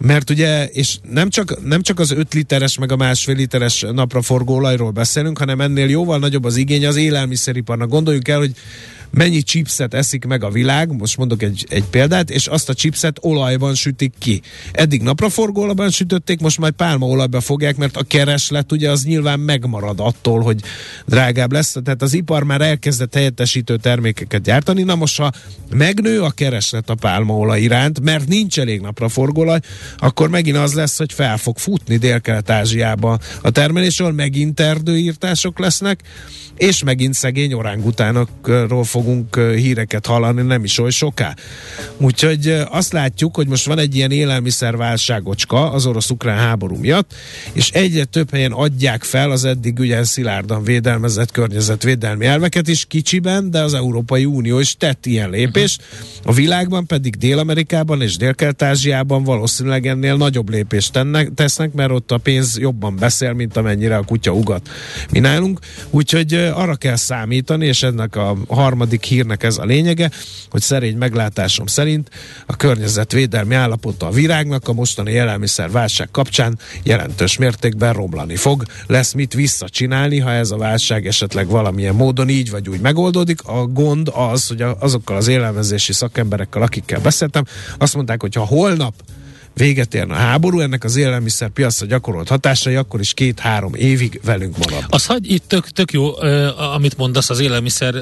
mert 0.00 0.30
ugye, 0.30 0.66
és 0.66 0.98
nem 1.10 1.30
csak, 1.30 1.64
nem 1.64 1.82
csak 1.82 1.98
az 1.98 2.10
5 2.10 2.34
literes 2.34 2.78
meg 2.78 2.92
a 2.92 2.96
másfél 2.96 3.34
literes 3.34 3.86
napraforgó 3.92 4.54
olajról 4.54 4.90
beszélünk, 4.90 5.38
hanem 5.38 5.60
ennél 5.60 5.88
jóval 5.88 6.18
nagyobb 6.18 6.44
az 6.44 6.56
igény 6.56 6.86
az 6.86 6.96
élelmiszeriparnak. 6.96 7.88
Gondoljuk 7.88 8.28
el, 8.28 8.38
hogy 8.38 8.52
mennyi 9.10 9.42
chipset 9.42 9.94
eszik 9.94 10.24
meg 10.24 10.44
a 10.44 10.50
világ, 10.50 10.96
most 10.96 11.16
mondok 11.16 11.42
egy, 11.42 11.66
egy 11.68 11.84
példát, 11.84 12.30
és 12.30 12.46
azt 12.46 12.68
a 12.68 12.74
chipset 12.74 13.18
olajban 13.20 13.74
sütik 13.74 14.12
ki. 14.18 14.40
Eddig 14.72 15.02
napraforgóolajban 15.02 15.90
sütötték, 15.90 16.40
most 16.40 16.58
majd 16.58 16.72
pálmaolajba 16.72 17.40
fogják, 17.40 17.76
mert 17.76 17.96
a 17.96 18.02
kereslet 18.02 18.72
ugye 18.72 18.90
az 18.90 19.04
nyilván 19.04 19.40
megmarad 19.40 20.00
attól, 20.00 20.40
hogy 20.40 20.60
drágább 21.06 21.52
lesz. 21.52 21.76
Tehát 21.84 22.02
az 22.02 22.14
ipar 22.14 22.42
már 22.42 22.60
elkezdett 22.60 23.14
helyettesítő 23.14 23.76
termékeket 23.76 24.42
gyártani, 24.42 24.82
na 24.82 24.94
most 24.94 25.18
ha 25.18 25.32
megnő 25.70 26.22
a 26.22 26.30
kereslet 26.30 26.90
a 26.90 26.94
pálmaolaj 26.94 27.60
iránt, 27.60 28.00
mert 28.00 28.28
nincs 28.28 28.58
elég 28.58 28.80
napraforgóolaj, 28.80 29.60
akkor 29.98 30.28
megint 30.28 30.56
az 30.56 30.74
lesz, 30.74 30.98
hogy 30.98 31.12
fel 31.12 31.36
fog 31.36 31.58
futni 31.58 31.96
Dél-Kelet-Ázsiába 31.96 33.18
a 33.42 33.50
termelésről, 33.50 34.12
megint 34.12 34.60
erdőírtások 34.60 35.58
lesznek, 35.58 36.00
és 36.56 36.82
megint 36.82 37.14
szegény 37.14 37.52
orángutánokról 37.52 38.84
fogunk 39.00 39.36
híreket 39.36 40.06
hallani 40.06 40.42
nem 40.42 40.64
is 40.64 40.78
oly 40.78 40.90
soká. 40.90 41.34
Úgyhogy 41.96 42.62
azt 42.70 42.92
látjuk, 42.92 43.36
hogy 43.36 43.46
most 43.46 43.66
van 43.66 43.78
egy 43.78 43.96
ilyen 43.96 44.10
élelmiszerválságocska 44.10 45.72
az 45.72 45.86
orosz-ukrán 45.86 46.38
háború 46.38 46.76
miatt, 46.76 47.14
és 47.52 47.70
egyre 47.70 48.04
több 48.04 48.30
helyen 48.30 48.52
adják 48.52 49.02
fel 49.02 49.30
az 49.30 49.44
eddig 49.44 49.78
ugye 49.78 50.04
szilárdan 50.04 50.64
védelmezett 50.64 51.30
környezetvédelmi 51.30 52.26
elveket 52.26 52.68
is 52.68 52.84
kicsiben, 52.84 53.50
de 53.50 53.62
az 53.62 53.74
Európai 53.74 54.24
Unió 54.24 54.58
is 54.58 54.76
tett 54.76 55.06
ilyen 55.06 55.30
lépést. 55.30 55.82
A 56.24 56.32
világban 56.32 56.86
pedig 56.86 57.16
Dél-Amerikában 57.16 58.02
és 58.02 58.16
Dél-Kelet-Ázsiában 58.16 59.24
valószínűleg 59.24 59.86
ennél 59.86 60.16
nagyobb 60.16 60.50
lépést 60.50 60.92
tennek, 60.92 61.34
tesznek, 61.34 61.72
mert 61.72 61.90
ott 61.90 62.10
a 62.10 62.18
pénz 62.18 62.58
jobban 62.58 62.96
beszél, 62.96 63.32
mint 63.32 63.56
amennyire 63.56 63.96
a 63.96 64.02
kutya 64.02 64.32
ugat 64.32 64.68
mi 65.10 65.18
nálunk. 65.18 65.58
Úgyhogy 65.90 66.34
arra 66.34 66.74
kell 66.74 66.96
számítani, 66.96 67.66
és 67.66 67.82
ennek 67.82 68.16
a 68.16 68.36
harmadik 68.48 68.89
hírnek 68.98 69.42
ez 69.42 69.58
a 69.58 69.64
lényege, 69.64 70.10
hogy 70.50 70.60
szerény 70.60 70.96
meglátásom 70.96 71.66
szerint 71.66 72.10
a 72.46 72.56
környezetvédelmi 72.56 73.54
állapota 73.54 74.06
a 74.06 74.10
virágnak 74.10 74.68
a 74.68 74.72
mostani 74.72 75.10
élelmiszerválság 75.10 76.10
kapcsán 76.10 76.58
jelentős 76.82 77.36
mértékben 77.36 77.92
romlani 77.92 78.36
fog. 78.36 78.64
Lesz 78.86 79.12
mit 79.12 79.34
visszacsinálni, 79.34 80.18
ha 80.18 80.32
ez 80.32 80.50
a 80.50 80.56
válság 80.56 81.06
esetleg 81.06 81.46
valamilyen 81.46 81.94
módon 81.94 82.28
így 82.28 82.50
vagy 82.50 82.68
úgy 82.68 82.80
megoldódik. 82.80 83.42
A 83.44 83.66
gond 83.66 84.10
az, 84.14 84.46
hogy 84.46 84.64
azokkal 84.78 85.16
az 85.16 85.28
élelmezési 85.28 85.92
szakemberekkel, 85.92 86.62
akikkel 86.62 87.00
beszéltem, 87.00 87.44
azt 87.78 87.94
mondták, 87.94 88.20
hogy 88.20 88.34
ha 88.34 88.44
holnap 88.44 88.94
véget 89.54 89.94
érne 89.94 90.14
a 90.14 90.18
háború, 90.18 90.60
ennek 90.60 90.84
az 90.84 90.96
élelmiszer 90.96 91.48
piacra 91.48 91.86
gyakorolt 91.86 92.28
hatásai 92.28 92.74
akkor 92.74 93.00
is 93.00 93.14
két-három 93.14 93.74
évig 93.74 94.20
velünk 94.24 94.56
marad. 94.58 94.84
Az 94.88 95.06
hagy, 95.06 95.30
itt 95.32 95.48
tök, 95.48 95.68
tök 95.68 95.92
jó, 95.92 96.16
amit 96.74 96.96
mondasz 96.96 97.30
az 97.30 97.40
élelmiszer 97.40 97.94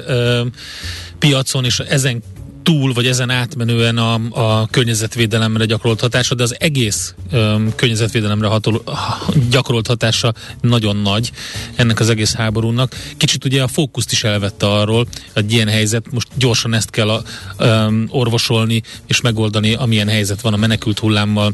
piacon, 1.19 1.65
és 1.65 1.79
ezen 1.79 2.23
túl, 2.69 2.93
vagy 2.93 3.07
ezen 3.07 3.29
átmenően 3.29 3.97
a, 3.97 4.19
a 4.31 4.67
környezetvédelemre 4.67 5.65
gyakorolt 5.65 5.99
hatása, 5.99 6.35
de 6.35 6.43
az 6.43 6.55
egész 6.59 7.13
öm, 7.31 7.75
környezetvédelemre 7.75 8.47
hatol, 8.47 8.83
gyakorolt 9.49 9.87
hatása 9.87 10.33
nagyon 10.61 10.95
nagy 10.95 11.31
ennek 11.75 11.99
az 11.99 12.09
egész 12.09 12.33
háborúnak. 12.33 12.95
Kicsit 13.17 13.45
ugye 13.45 13.63
a 13.63 13.67
fókuszt 13.67 14.11
is 14.11 14.23
elvette 14.23 14.67
arról, 14.67 15.07
hogy 15.33 15.51
ilyen 15.51 15.67
helyzet, 15.67 16.11
most 16.11 16.27
gyorsan 16.35 16.73
ezt 16.73 16.89
kell 16.89 17.09
a, 17.09 17.23
öm, 17.57 18.07
orvosolni 18.09 18.81
és 19.07 19.21
megoldani, 19.21 19.73
amilyen 19.73 20.07
helyzet 20.07 20.41
van 20.41 20.53
a 20.53 20.57
menekült 20.57 20.99
hullámmal, 20.99 21.53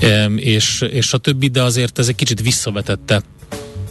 öm, 0.00 0.38
és, 0.38 0.84
és 0.90 1.12
a 1.12 1.18
többi, 1.18 1.48
de 1.48 1.62
azért 1.62 1.98
ez 1.98 2.08
egy 2.08 2.14
kicsit 2.14 2.40
visszavetette 2.40 3.22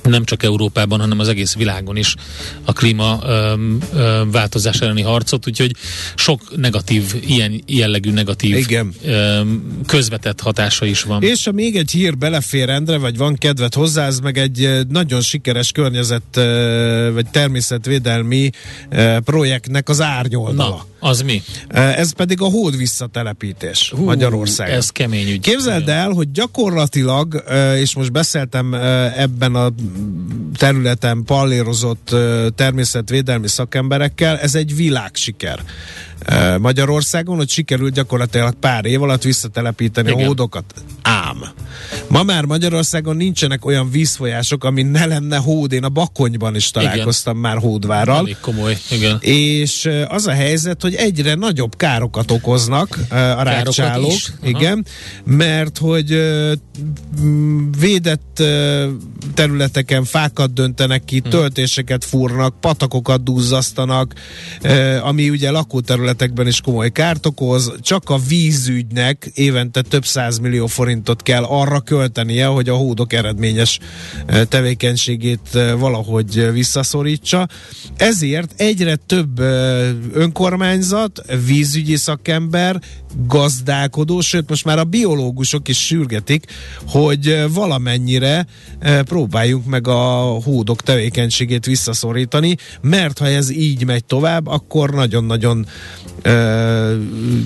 nem 0.10 0.24
csak 0.24 0.44
Európában, 0.44 1.00
hanem 1.00 1.20
az 1.20 1.28
egész 1.28 1.56
világon 1.56 1.98
is 1.98 2.16
a 2.64 2.74
klíma 2.74 3.20
ö, 3.24 3.54
ö, 3.94 4.22
változás 4.32 4.80
elleni 4.80 5.02
harcot, 5.02 5.48
úgyhogy 5.48 5.76
sok 6.16 6.58
negatív, 6.58 7.16
ilyen 7.28 7.64
jellegű 7.66 8.12
negatív 8.12 8.56
Igen. 8.58 8.94
Ö, 9.06 9.42
közvetett 9.86 10.42
hatása 10.42 10.86
is 10.86 11.04
van. 11.04 11.24
És 11.24 11.46
ha 11.46 11.52
még 11.52 11.76
egy 11.76 11.92
hír 11.92 12.18
belefér 12.18 12.70
Endre, 12.70 12.98
vagy 12.98 13.18
van 13.18 13.36
kedvet 13.36 13.74
hozzá, 13.74 14.06
ez 14.06 14.20
meg 14.20 14.38
egy 14.38 14.70
nagyon 14.90 15.22
sikeres 15.22 15.72
környezet 15.72 16.40
vagy 17.14 17.26
természetvédelmi 17.32 18.50
projektnek 19.24 19.90
az 19.90 20.02
árnyoldala. 20.02 20.76
Na. 20.76 20.86
Az 21.00 21.22
mi? 21.22 21.44
Ez 21.70 22.14
pedig 22.14 22.42
a 22.42 22.46
hód 22.46 22.78
visszatelepítés 22.78 23.94
Hú, 23.96 24.04
Magyarországon. 24.04 24.76
Ez 24.76 24.90
kemény 24.90 25.30
ügy. 25.30 25.40
Képzeld 25.40 25.90
el, 25.90 26.10
hogy 26.10 26.32
gyakorlatilag, 26.32 27.44
és 27.78 27.96
most 27.96 28.12
beszéltem 28.12 28.74
ebben 29.18 29.56
a 29.56 29.72
területen 30.58 31.24
pallérozott 31.24 32.16
természetvédelmi 32.56 33.48
szakemberekkel, 33.48 34.40
ez 34.40 34.56
egy 34.56 34.76
világsiker. 34.76 35.60
Magyarországon, 36.60 37.36
hogy 37.36 37.50
sikerült 37.50 37.94
gyakorlatilag 37.94 38.54
pár 38.54 38.86
év 38.86 39.02
alatt 39.02 39.24
visszatelepíteni 39.24 40.10
Igen. 40.10 40.24
a 40.24 40.26
hódokat. 40.28 40.64
Ám. 41.02 41.44
Ma 42.08 42.24
már 42.24 42.46
Magyarországon 42.46 43.16
nincsenek 43.16 43.66
olyan 43.66 43.92
vízfolyások, 43.92 44.64
ami 44.64 44.84
ne 44.84 45.06
lenne 45.06 45.38
hód. 45.38 45.72
Én 45.72 45.84
a 45.84 45.90
Bakonyban 45.90 46.56
is 46.56 46.72
találkoztam 46.72 47.38
Igen. 47.38 47.52
már 47.52 47.62
hódvárral. 47.62 48.18
Elég 48.18 48.38
komoly, 48.42 48.78
igen. 48.92 49.18
És 49.22 49.90
az 50.08 50.28
a 50.28 50.32
helyzet, 50.32 50.82
hogy 50.82 50.96
egyre 50.96 51.36
nagyobb 51.36 51.76
károkat 51.76 52.32
okoznak 52.32 53.00
a 53.10 53.42
rákcsálók. 53.42 54.12
Igen, 54.44 54.86
mert 55.24 55.78
hogy 55.78 56.22
védett 57.80 58.44
területeken 59.34 60.04
fákat 60.04 60.54
döntenek 60.54 61.06
ki, 61.06 61.22
hm. 61.24 61.30
töltéseket 61.30 62.06
fúrnak, 62.06 62.60
patakokat 62.60 63.24
duzzasztanak, 63.24 64.14
ami 65.02 65.30
ugye 65.30 65.52
lakóterületekben 66.06 66.48
is 66.48 66.62
komoly 66.62 66.90
kárt 66.90 67.26
okoz. 67.26 67.72
Csak 67.82 68.10
a 68.10 68.18
vízügynek 68.18 69.32
évente 69.34 69.82
több 69.82 70.04
millió 70.42 70.68
forintot 70.68 71.22
kell 71.22 71.44
arra 71.44 71.80
költenie, 71.80 72.46
hogy 72.46 72.70
a 72.70 72.76
hódok 72.76 73.14
eredményes 73.14 73.80
tevékenységét 74.50 75.50
valahogy 75.78 76.52
visszaszorítsa. 76.52 77.48
Ezért 77.98 78.54
egyre 78.62 78.96
több 78.96 79.40
önkormányzat, 80.14 81.22
vízügyi 81.46 81.96
szakember, 81.96 82.82
gazdálkodó, 83.28 84.22
sőt 84.22 84.50
most 84.50 84.66
már 84.66 84.80
a 84.80 84.84
biológusok 84.84 85.68
is 85.68 85.86
sürgetik, 85.86 86.46
hogy 86.88 87.46
valamennyire 87.54 88.46
próbáljunk 89.06 89.66
meg 89.66 89.88
a 89.88 90.22
hódok 90.44 90.82
tevékenységét 90.82 91.66
visszaszorítani, 91.66 92.56
mert 92.82 93.18
ha 93.18 93.28
ez 93.28 93.50
így 93.50 93.86
megy 93.86 94.06
tovább, 94.06 94.48
akkor 94.48 94.90
nagyon-nagyon 94.90 95.66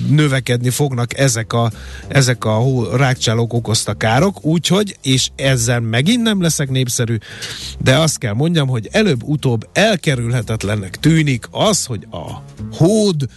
növekedni 0.08 0.70
fognak 0.70 1.18
ezek 1.18 1.52
a, 1.52 1.70
ezek 2.08 2.44
a 2.44 2.62
rákcsálók 2.96 3.52
okozta 3.52 3.94
károk, 3.94 4.44
úgyhogy, 4.44 4.96
és 5.02 5.30
ezzel 5.36 5.80
megint 5.80 6.22
nem 6.22 6.42
leszek 6.42 6.70
népszerű, 6.70 7.16
de 7.78 7.96
azt 7.96 8.18
kell 8.18 8.34
mondjam, 8.34 8.68
hogy 8.68 8.88
előbb-utóbb 8.92 9.68
elkerülhetetlennek 9.72 10.96
tűnik 10.96 11.46
az, 11.50 11.84
hogy 11.84 12.06
a 12.10 12.42
hód 12.76 13.28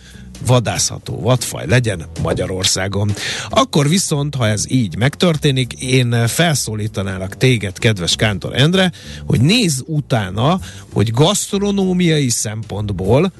vadászható 0.45 1.19
vadfaj 1.19 1.67
legyen 1.67 2.05
Magyarországon. 2.21 3.11
Akkor 3.49 3.89
viszont, 3.89 4.35
ha 4.35 4.47
ez 4.47 4.71
így 4.71 4.97
megtörténik, 4.97 5.73
én 5.73 6.27
felszólítanálak 6.27 7.37
téged, 7.37 7.79
kedves 7.79 8.15
Kántor 8.15 8.55
Endre, 8.55 8.91
hogy 9.25 9.41
nézz 9.41 9.81
utána, 9.85 10.59
hogy 10.93 11.11
gasztronómiai 11.11 12.29
szempontból 12.29 13.31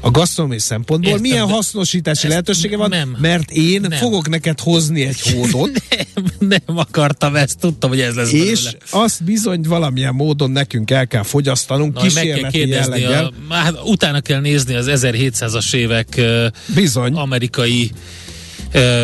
a 0.00 0.10
gasztronómiai 0.10 0.60
szempontból 0.60 1.10
Értem, 1.10 1.22
milyen 1.30 1.48
hasznosítási 1.48 2.28
lehetősége 2.28 2.76
van, 2.76 2.88
nem, 2.88 3.16
mert 3.20 3.50
én 3.50 3.80
nem. 3.80 3.90
fogok 3.90 4.28
neked 4.28 4.60
hozni 4.60 5.02
egy 5.02 5.20
hódot. 5.20 5.70
nem, 6.38 6.48
nem 6.66 6.78
akartam 6.78 7.36
ezt, 7.36 7.58
tudtam, 7.58 7.90
hogy 7.90 8.00
ez 8.00 8.14
lesz 8.14 8.32
És 8.32 8.62
belőle. 8.62 8.78
azt 8.90 9.24
bizony 9.24 9.60
valamilyen 9.68 10.14
módon 10.14 10.50
nekünk 10.50 10.90
el 10.90 11.06
kell 11.06 11.22
fogyasztanunk, 11.22 11.94
Na, 11.94 12.00
kísérleti 12.00 12.68
jelleggel. 12.68 13.32
A, 13.48 13.54
hát 13.54 13.74
utána 13.84 14.20
kell 14.20 14.40
nézni 14.40 14.74
az 14.74 14.86
1700-as 14.90 15.74
évek 15.74 16.20
bizony. 16.74 17.12
amerikai 17.14 17.90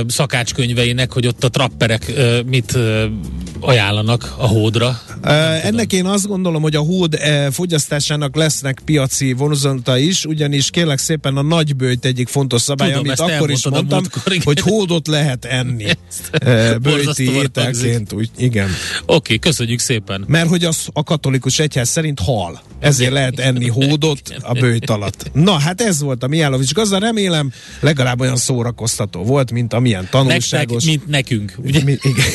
szakácskönyveinek, 0.06 1.12
hogy 1.12 1.26
ott 1.26 1.44
a 1.44 1.48
trapperek 1.48 2.12
mit 2.46 2.78
ajánlanak 3.60 4.34
a 4.36 4.46
hódra? 4.46 5.00
Ennek 5.62 5.92
én 5.92 6.06
azt 6.06 6.26
gondolom, 6.26 6.62
hogy 6.62 6.76
a 6.76 6.80
hód 6.80 7.18
fogyasztásának 7.50 8.36
lesznek 8.36 8.80
piaci 8.84 9.32
vonzata 9.32 9.98
is, 9.98 10.24
ugyanis 10.24 10.70
kérlek 10.70 10.98
szépen 10.98 11.36
a 11.36 11.42
nagybőjt 11.42 12.04
egyik 12.04 12.28
fontos 12.28 12.62
szabály, 12.62 12.88
Tudom, 12.88 13.04
amit 13.04 13.20
akkor 13.20 13.50
is 13.50 13.68
mondtam, 13.68 13.98
múltkor, 13.98 14.36
hogy 14.44 14.60
hódot 14.60 15.06
lehet 15.06 15.44
enni 15.44 15.86
bőjti 16.82 17.32
ételként. 17.32 18.12
Úgy, 18.12 18.30
igen. 18.36 18.68
Oké, 19.00 19.14
okay, 19.14 19.38
köszönjük 19.38 19.78
szépen. 19.78 20.24
Mert 20.26 20.48
hogy 20.48 20.64
az 20.64 20.88
a 20.92 21.02
katolikus 21.02 21.58
egyház 21.58 21.88
szerint 21.88 22.20
hal. 22.20 22.60
Ezért 22.80 23.12
lehet 23.12 23.38
enni 23.38 23.68
hódot 23.68 24.20
a 24.40 24.52
bőjt 24.52 24.90
alatt. 24.90 25.30
Na, 25.32 25.58
hát 25.58 25.80
ez 25.80 26.00
volt 26.00 26.22
a 26.22 26.26
Mijálovics 26.26 26.72
gazda, 26.72 26.98
remélem 26.98 27.52
legalább 27.80 28.20
olyan 28.20 28.36
szórakoztató 28.36 29.24
volt, 29.24 29.50
mint 29.50 29.72
amilyen 29.72 30.08
tanulságos. 30.10 30.84
Nektek, 30.84 31.06
mint 31.06 31.06
nekünk, 31.06 31.54
ugye? 31.64 31.82
Mi, 31.84 31.98
igen. 32.02 32.26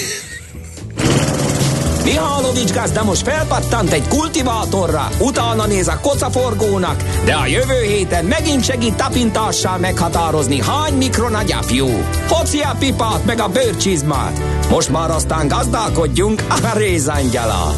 Mihálovics 2.04 2.74
gazda 2.74 3.04
most 3.04 3.22
felpattant 3.22 3.92
egy 3.92 4.08
kultivátorra, 4.08 5.10
utána 5.20 5.66
néz 5.66 5.88
a 5.88 6.00
kocaforgónak, 6.02 7.04
de 7.26 7.34
a 7.34 7.46
jövő 7.46 7.82
héten 7.82 8.26
megint 8.26 8.64
segít 8.64 8.96
tapintással 8.96 9.78
meghatározni, 9.78 10.62
hány 10.62 10.94
mikron 10.94 11.36
a 11.36 11.44
gyapjú. 11.44 11.88
Hoci 12.28 12.60
a 12.60 12.76
pipát 12.80 13.26
meg 13.26 13.40
a 13.40 13.48
bőrcsizmát. 13.48 14.42
Most 14.70 14.90
már 14.90 15.12
aztán 15.12 15.48
gazdálkodjunk 15.48 16.44
a 16.50 16.78
rézangyala. 16.78 17.76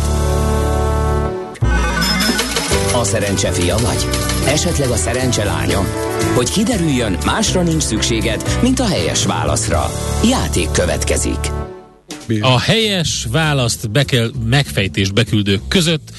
A 2.93 3.03
szerencse 3.03 3.51
fia 3.51 3.75
vagy? 3.77 4.07
Esetleg 4.47 4.89
a 4.89 4.95
szerencse 4.95 5.43
lánya? 5.43 5.79
Hogy 6.35 6.51
kiderüljön, 6.51 7.17
másra 7.25 7.61
nincs 7.61 7.83
szükséged, 7.83 8.59
mint 8.61 8.79
a 8.79 8.85
helyes 8.87 9.25
válaszra. 9.25 9.91
Játék 10.23 10.71
következik. 10.71 11.62
A 12.41 12.59
helyes 12.59 13.27
választ 13.31 13.91
be 13.91 14.03
kell 14.03 14.31
megfejtés 14.45 15.11
beküldők 15.11 15.67
között 15.67 16.11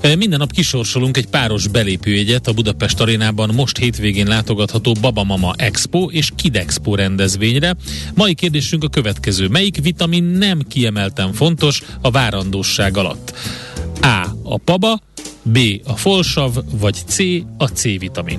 e, 0.00 0.16
minden 0.16 0.38
nap 0.38 0.52
kisorsolunk 0.52 1.16
egy 1.16 1.26
páros 1.26 1.68
belépőjegyet 1.68 2.46
a 2.46 2.52
Budapest 2.52 3.00
arénában 3.00 3.54
most 3.54 3.78
hétvégén 3.78 4.26
látogatható 4.26 4.92
Babamama 5.00 5.54
Expo 5.56 6.08
és 6.10 6.30
Kid 6.36 6.56
Expo 6.56 6.94
rendezvényre. 6.94 7.76
Mai 8.14 8.34
kérdésünk 8.34 8.84
a 8.84 8.88
következő. 8.88 9.48
Melyik 9.48 9.82
vitamin 9.82 10.24
nem 10.24 10.60
kiemelten 10.68 11.32
fontos 11.32 11.82
a 12.00 12.10
várandóság 12.10 12.96
alatt? 12.96 13.34
A. 14.00 14.26
A 14.42 14.58
paba, 14.58 15.00
B. 15.42 15.58
A 15.84 15.96
folsav, 15.96 16.52
vagy 16.70 16.96
C. 17.06 17.18
A 17.58 17.66
C-vitamin. 17.66 18.38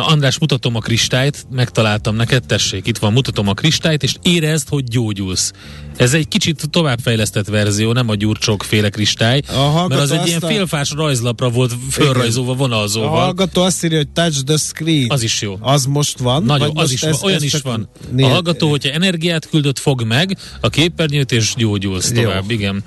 Na 0.00 0.06
András, 0.06 0.38
mutatom 0.38 0.76
a 0.76 0.78
kristályt, 0.78 1.46
megtaláltam 1.50 2.16
neked, 2.16 2.46
tessék, 2.46 2.86
itt 2.86 2.98
van, 2.98 3.12
mutatom 3.12 3.48
a 3.48 3.54
kristályt, 3.54 4.02
és 4.02 4.14
érezd, 4.22 4.68
hogy 4.68 4.84
gyógyulsz. 4.84 5.52
Ez 5.96 6.14
egy 6.14 6.28
kicsit 6.28 6.70
továbbfejlesztett 6.70 7.46
verzió, 7.46 7.92
nem 7.92 8.08
a 8.08 8.14
gyurcsok 8.14 8.62
féle 8.62 8.88
kristály, 8.88 9.42
a 9.48 9.86
mert 9.88 10.00
az 10.00 10.10
egy 10.10 10.26
ilyen 10.26 10.40
félfás 10.40 10.90
rajzlapra 10.90 11.48
volt 11.48 11.74
fölrajzolva 11.90 12.54
vonalzóval. 12.54 13.08
A 13.08 13.20
hallgató 13.20 13.62
azt 13.62 13.84
írja, 13.84 13.96
hogy 13.96 14.08
touch 14.08 14.44
the 14.44 14.56
screen. 14.56 15.10
Az 15.10 15.22
is 15.22 15.40
jó. 15.40 15.58
Az 15.60 15.84
most 15.84 16.18
van? 16.18 16.42
Nagyon, 16.42 16.70
az 16.74 16.92
is 16.92 17.02
ez, 17.02 17.12
van. 17.12 17.22
Olyan 17.22 17.36
ez 17.36 17.42
is 17.42 17.60
van. 17.60 17.88
Nél... 18.10 18.24
A 18.24 18.28
hallgató, 18.28 18.70
hogyha 18.70 18.90
energiát 18.90 19.48
küldött, 19.48 19.78
fog 19.78 20.02
meg 20.02 20.36
a 20.60 20.68
képernyőt, 20.68 21.32
és 21.32 21.54
gyógyulsz 21.56 22.12
jó. 22.14 22.22
tovább. 22.22 22.50
Igen. 22.50 22.84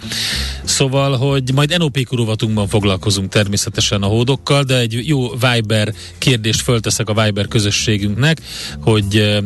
Szóval, 0.63 1.17
hogy 1.17 1.53
majd 1.53 1.77
NOP 1.77 2.08
rovatunkban 2.10 2.67
foglalkozunk 2.67 3.29
természetesen 3.29 4.01
a 4.01 4.08
hódokkal, 4.08 4.63
de 4.63 4.77
egy 4.77 5.08
jó 5.08 5.29
Viber 5.29 5.93
kérdést 6.17 6.62
fölteszek 6.62 7.02
a 7.10 7.24
Viber 7.24 7.48
közösségünknek, 7.48 8.41
hogy 8.81 9.41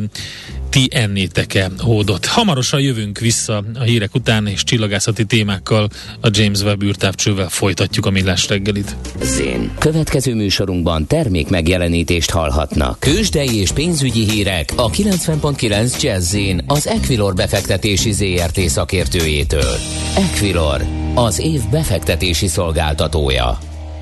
ti 0.70 0.88
ennétek-e 0.92 1.70
hódot. 1.78 2.26
Hamarosan 2.26 2.80
jövünk 2.80 3.18
vissza 3.18 3.64
a 3.74 3.82
hírek 3.82 4.14
után, 4.14 4.46
és 4.46 4.64
csillagászati 4.64 5.24
témákkal 5.24 5.88
a 6.20 6.28
James 6.30 6.60
Webb 6.62 6.82
űrtávcsővel 6.82 7.48
folytatjuk 7.48 8.06
a 8.06 8.10
millás 8.10 8.48
reggelit. 8.48 8.96
Zén. 9.22 9.72
Következő 9.78 10.34
műsorunkban 10.34 11.06
termék 11.06 11.48
megjelenítést 11.48 12.30
hallhatnak. 12.30 13.00
Kősdei 13.00 13.56
és 13.56 13.70
pénzügyi 13.70 14.30
hírek 14.30 14.72
a 14.76 14.90
90.9 14.90 16.02
Jazzin 16.02 16.62
az 16.66 16.86
Equilor 16.86 17.34
befektetési 17.34 18.12
ZRT 18.12 18.60
szakértőjétől. 18.60 19.76
Equilor, 20.16 20.84
az 21.14 21.40
év 21.40 21.60
befektetési 21.70 22.46
szolgáltatója. 22.46 23.58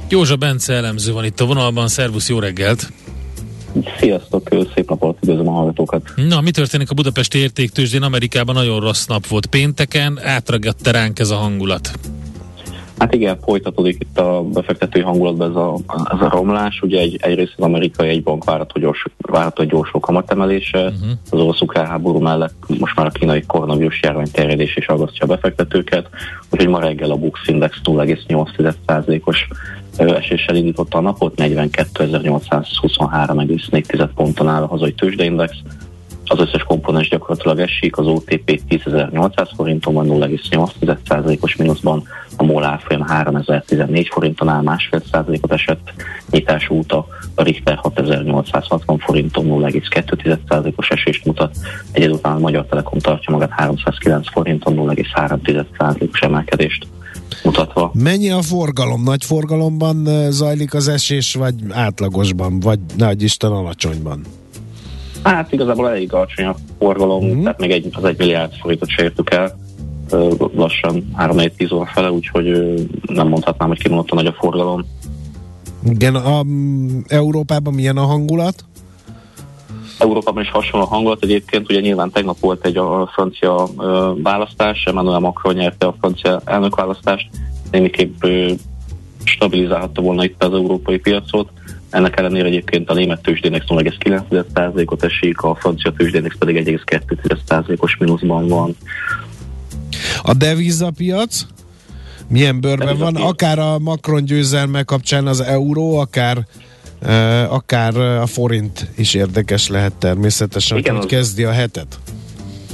Józsa 0.09 0.37
Bence 0.37 0.75
elemző 0.75 1.13
van 1.13 1.25
itt 1.25 1.41
a 1.41 1.45
vonalban, 1.45 1.89
szervusz, 1.89 2.29
jó 2.29 2.39
reggelt! 2.39 2.93
Sziasztok, 3.99 4.49
szép 4.75 4.89
napot, 4.89 5.19
üdvözlöm 5.23 5.49
a 5.49 5.53
hallgatókat. 5.53 6.13
Na, 6.17 6.41
mi 6.41 6.51
történik 6.51 6.91
a 6.91 6.95
Budapesti 6.95 7.39
értéktőzsdén? 7.39 8.03
Amerikában 8.03 8.55
nagyon 8.55 8.81
rossz 8.81 9.07
nap 9.07 9.27
volt 9.27 9.47
pénteken, 9.47 10.21
átragadt 10.23 10.87
ránk 10.87 11.19
ez 11.19 11.31
a 11.31 11.37
hangulat. 11.37 11.91
Hát 12.99 13.15
igen, 13.15 13.39
folytatódik 13.45 13.97
itt 14.01 14.19
a 14.19 14.43
befektetői 14.43 15.03
hangulatban 15.03 15.51
ez 15.51 15.57
a, 15.57 15.77
ez 16.13 16.21
a 16.21 16.29
romlás. 16.29 16.81
Ugye 16.83 17.01
egy, 17.01 17.19
egyrészt 17.23 17.55
az 17.57 17.65
amerikai 17.65 18.09
egy 18.09 18.23
bank 18.23 18.45
várható 18.45 18.81
gyors, 18.81 19.07
várható 19.17 19.65
gyorsó 19.65 20.01
kamatemelése, 20.01 20.79
uh-huh. 20.79 21.11
az 21.31 21.41
orosz 21.41 21.61
háború 21.75 22.19
mellett 22.19 22.55
most 22.79 22.97
már 22.97 23.07
a 23.07 23.11
kínai 23.11 23.43
koronavírus 23.47 24.01
járvány 24.03 24.31
terjedés 24.33 24.77
is 24.77 24.87
aggasztja 24.87 25.25
a 25.25 25.29
befektetőket, 25.29 26.09
úgyhogy 26.51 26.71
ma 26.71 26.81
reggel 26.81 27.11
a 27.11 27.17
Bux 27.17 27.41
Index 27.47 27.77
0,8%-os 27.85 29.49
eséssel 29.97 30.57
indította 30.57 30.99
a 30.99 31.01
napot, 31.01 31.35
42.823,4 31.37 34.09
ponton 34.15 34.49
áll 34.49 34.63
a 34.63 34.67
hazai 34.67 34.93
tőzsdeindex, 34.93 35.57
az 36.29 36.39
összes 36.39 36.63
komponens 36.63 37.09
gyakorlatilag 37.09 37.59
esik, 37.59 37.99
az 37.99 38.07
OTP 38.07 38.61
10.800 38.69 39.49
forinton 39.57 39.95
van 39.95 40.07
0,8%-os 40.07 41.57
mínuszban, 41.57 42.03
a 42.37 42.45
MOL 42.45 42.65
árfolyam 42.65 43.03
3014 43.07 44.09
forinton 44.09 44.49
áll 44.49 44.63
másfél 44.63 45.03
százalékot 45.13 45.53
esett, 45.53 45.93
nyitás 46.31 46.71
óta 46.71 47.07
a 47.35 47.43
Richter 47.43 47.77
6860 47.77 48.99
forinton 48.99 49.45
0,2%-os 49.47 50.89
esést 50.89 51.25
mutat, 51.25 51.57
egyedután 51.93 52.37
a 52.37 52.39
Magyar 52.39 52.67
Telekom 52.67 52.99
tartja 52.99 53.33
magát 53.33 53.51
309 53.51 54.31
forinton 54.31 54.75
0,3%-os 54.77 56.21
emelkedést 56.21 56.87
mutatva. 57.45 57.91
Mennyi 57.95 58.31
a 58.31 58.43
forgalom? 58.43 59.03
Nagy 59.03 59.25
forgalomban 59.25 60.09
zajlik 60.31 60.75
az 60.75 60.89
esés, 60.89 61.35
vagy 61.35 61.55
átlagosban, 61.71 62.61
vagy 62.61 62.79
nagy 62.97 63.23
Isten 63.23 63.51
alacsonyban? 63.51 64.21
Hát 65.23 65.53
igazából 65.53 65.89
elég 65.89 66.13
alacsony 66.13 66.45
a 66.45 66.55
forgalom, 66.79 67.25
mm. 67.25 67.43
tehát 67.43 67.61
még 67.61 67.71
egy, 67.71 67.89
az 67.93 68.05
egy 68.05 68.19
milliárd 68.19 68.53
forintot 68.61 68.89
se 68.89 69.03
értük 69.03 69.31
el 69.31 69.66
lassan 70.55 71.11
3-4-10 71.19 71.75
óra 71.75 71.87
fele, 71.87 72.11
úgyhogy 72.11 72.75
nem 73.07 73.29
mondhatnám, 73.29 73.69
hogy 73.69 73.83
kimondott 73.83 74.13
nagy 74.13 74.27
a 74.27 74.33
forgalom. 74.33 74.85
Igen, 75.89 76.15
a, 76.15 76.41
um, 76.41 77.05
Európában 77.09 77.75
milyen 77.75 77.97
a 77.97 78.05
hangulat? 78.05 78.65
Európában 79.99 80.43
is 80.43 80.51
hasonló 80.51 80.87
hangulat. 80.87 81.23
Egyébként 81.23 81.71
ugye 81.71 81.81
nyilván 81.81 82.11
tegnap 82.11 82.41
volt 82.41 82.67
egy 82.67 82.77
a 82.77 83.11
francia 83.13 83.69
ö, 83.79 84.13
választás, 84.23 84.85
Emmanuel 84.85 85.19
Macron 85.19 85.55
nyerte 85.55 85.87
a 85.87 85.95
francia 86.01 86.41
elnökválasztást, 86.45 87.29
némiképp 87.71 88.25
ö, 88.25 88.53
stabilizálhatta 89.25 90.03
volna 90.03 90.25
itt 90.25 90.45
az 90.45 90.53
európai 90.53 90.99
piacot. 90.99 91.49
Ennek 91.91 92.19
ellenére 92.19 92.47
egyébként 92.47 92.91
a 92.91 92.95
német 92.95 93.23
tőzsdének 93.23 93.63
0,9%-ot 93.69 95.05
esik, 95.05 95.41
a 95.41 95.55
francia 95.55 95.93
tőzsdének 95.93 96.37
pedig 96.39 96.81
1,2%-os 96.87 97.97
mínuszban 97.97 98.49
van. 98.49 98.77
A 100.23 100.35
devizapiac 100.35 101.47
milyen 102.29 102.61
bőrben 102.61 102.99
van? 102.99 103.17
Akár 103.17 103.59
a 103.59 103.79
Macron 103.79 104.25
győzelme 104.25 104.83
kapcsán 104.83 105.27
az 105.27 105.41
euró, 105.41 105.99
akár 105.99 106.47
uh, 107.03 107.53
akár 107.53 107.97
a 107.97 108.27
forint 108.27 108.91
is 108.97 109.15
érdekes 109.15 109.69
lehet 109.69 109.93
természetesen, 109.93 110.79
Igen, 110.79 110.95
hogy 110.95 111.05
az... 111.05 111.11
kezdi 111.11 111.45
a 111.45 111.53
hetet. 111.53 111.99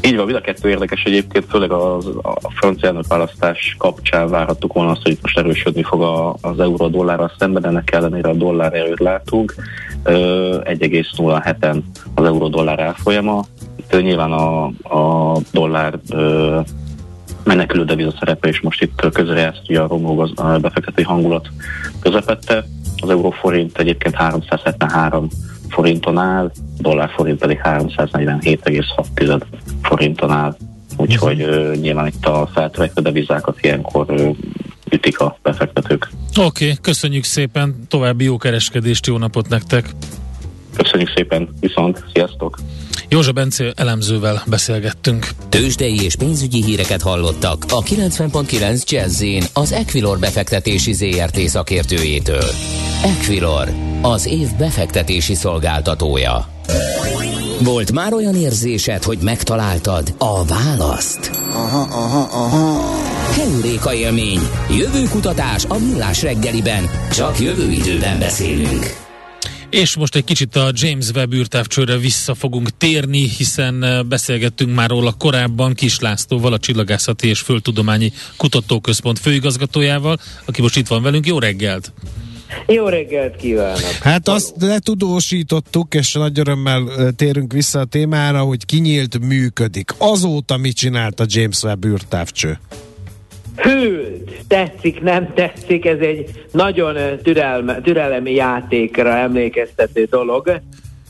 Így 0.05 0.17
van, 0.17 0.25
mind 0.25 0.37
a 0.37 0.41
kettő 0.41 0.69
érdekes 0.69 1.03
egyébként, 1.03 1.45
főleg 1.49 1.71
az, 1.71 2.07
a 2.23 2.51
francia 2.55 2.89
elnök 2.89 3.07
választás 3.07 3.75
kapcsán 3.79 4.29
várhattuk 4.29 4.73
volna 4.73 4.91
azt, 4.91 5.03
hogy 5.03 5.19
most 5.23 5.39
erősödni 5.39 5.83
fog 5.83 6.03
a, 6.03 6.37
az 6.41 6.61
euró 6.61 6.89
dollárral 6.89 7.33
szemben, 7.39 7.67
ennek 7.67 7.93
ellenére 7.93 8.29
a 8.29 8.35
dollár 8.35 8.75
erőt 8.75 9.01
látunk. 9.01 9.55
1,07-en 10.05 11.83
az 12.15 12.25
euró 12.25 12.49
dollár 12.49 12.79
elfolyama. 12.79 13.45
Itt 13.77 14.03
nyilván 14.03 14.33
a, 14.33 14.65
a 14.83 15.39
dollár 15.53 15.99
ö, 16.11 16.61
menekülő 17.45 17.85
deviza 17.85 18.15
szerepe 18.19 18.49
is 18.49 18.61
most 18.61 18.83
itt 18.83 19.11
közrejátszik 19.13 19.79
a 19.79 19.87
romló 19.87 20.29
befektetői 20.61 21.05
hangulat 21.05 21.49
közepette. 22.01 22.65
Az 23.03 23.11
euróforint 23.11 23.79
egyébként 23.79 24.15
373 24.15 25.29
forinton 25.69 26.19
áll, 26.19 26.51
dollár 26.79 27.11
forint 27.11 27.39
pedig 27.39 27.61
347,6 27.65 29.41
forinton 29.83 30.31
áll. 30.31 30.57
Úgyhogy 30.97 31.43
uh, 31.43 31.75
nyilván 31.75 32.07
itt 32.07 32.27
a 32.27 32.49
feltörekvő 32.53 33.03
devizákat 33.03 33.59
ilyenkor 33.61 34.11
uh, 34.11 34.37
ütik 34.91 35.19
a 35.19 35.39
befektetők. 35.43 36.11
Oké, 36.37 36.65
okay, 36.65 36.77
köszönjük 36.81 37.25
szépen, 37.25 37.77
további 37.89 38.25
jó 38.25 38.37
kereskedést, 38.37 39.07
jó 39.07 39.19
napot 39.19 39.49
nektek! 39.49 39.91
Köszönjük 40.77 41.13
szépen, 41.15 41.49
viszont, 41.61 42.05
sziasztok! 42.13 42.59
Józsa 43.13 43.33
Bence 43.33 43.73
elemzővel 43.77 44.43
beszélgettünk. 44.47 45.29
Tőzsdei 45.49 46.03
és 46.03 46.17
pénzügyi 46.17 46.63
híreket 46.63 47.03
hallottak 47.03 47.65
a 47.69 47.83
90.9 47.83 48.89
jazz 48.89 49.25
az 49.53 49.73
Equilor 49.73 50.19
befektetési 50.19 50.93
ZRT 50.93 51.39
szakértőjétől. 51.39 52.45
Equilor, 53.05 53.69
az 54.03 54.27
év 54.27 54.49
befektetési 54.59 55.35
szolgáltatója. 55.35 56.49
Volt 57.61 57.93
már 57.93 58.13
olyan 58.13 58.35
érzésed, 58.35 59.03
hogy 59.03 59.19
megtaláltad 59.23 60.15
a 60.19 60.45
választ? 60.45 61.31
Aha, 61.53 61.81
aha, 61.81 62.45
aha. 62.45 62.81
Heuréka 63.33 63.95
élmény, 63.95 64.41
jövőkutatás 64.71 65.65
a 65.69 65.79
millás 65.79 66.23
reggeliben, 66.23 66.91
csak 67.11 67.41
jövő 67.41 67.71
időben 67.71 68.19
beszélünk. 68.19 69.02
És 69.73 69.97
most 69.97 70.17
egy 70.17 70.25
kicsit 70.25 70.57
a 70.57 70.71
James 70.75 71.11
Webb 71.11 71.33
űrtávcsőre 71.33 71.97
vissza 71.97 72.35
fogunk 72.35 72.77
térni, 72.77 73.29
hiszen 73.29 73.83
eh, 73.83 74.03
beszélgettünk 74.03 74.75
már 74.75 74.91
róla 74.91 75.13
korábban 75.13 75.75
Kis 75.75 75.99
Lászlóval, 75.99 76.53
a 76.53 76.59
Csillagászati 76.59 77.29
és 77.29 77.41
Földtudományi 77.41 78.13
Kutatóközpont 78.37 79.19
főigazgatójával, 79.19 80.19
aki 80.45 80.63
most 80.63 80.77
itt 80.77 80.87
van 80.87 81.03
velünk. 81.03 81.27
Jó 81.27 81.39
reggelt! 81.39 81.93
Jó 82.67 82.89
reggelt 82.89 83.37
kívánok! 83.37 83.99
Hát 84.01 84.29
azt 84.29 84.55
letudósítottuk, 84.61 85.95
és 85.95 86.13
nagy 86.13 86.39
örömmel 86.39 86.91
eh, 86.97 87.09
térünk 87.17 87.53
vissza 87.53 87.81
a 87.81 87.85
témára, 87.85 88.41
hogy 88.41 88.67
kinyílt 88.67 89.19
működik. 89.19 89.95
Azóta 89.99 90.57
mit 90.57 90.77
csinált 90.77 91.21
a 91.21 91.25
James 91.29 91.63
Webb 91.63 91.85
űrtávcső? 91.85 92.59
Hűlt, 93.57 94.31
tetszik, 94.49 95.01
nem 95.01 95.33
tetszik, 95.35 95.87
ez 95.87 95.99
egy 95.99 96.31
nagyon 96.53 96.97
türelme, 97.23 97.81
türelemi 97.81 98.33
játékra 98.33 99.17
emlékeztető 99.17 100.05
dolog. 100.11 100.61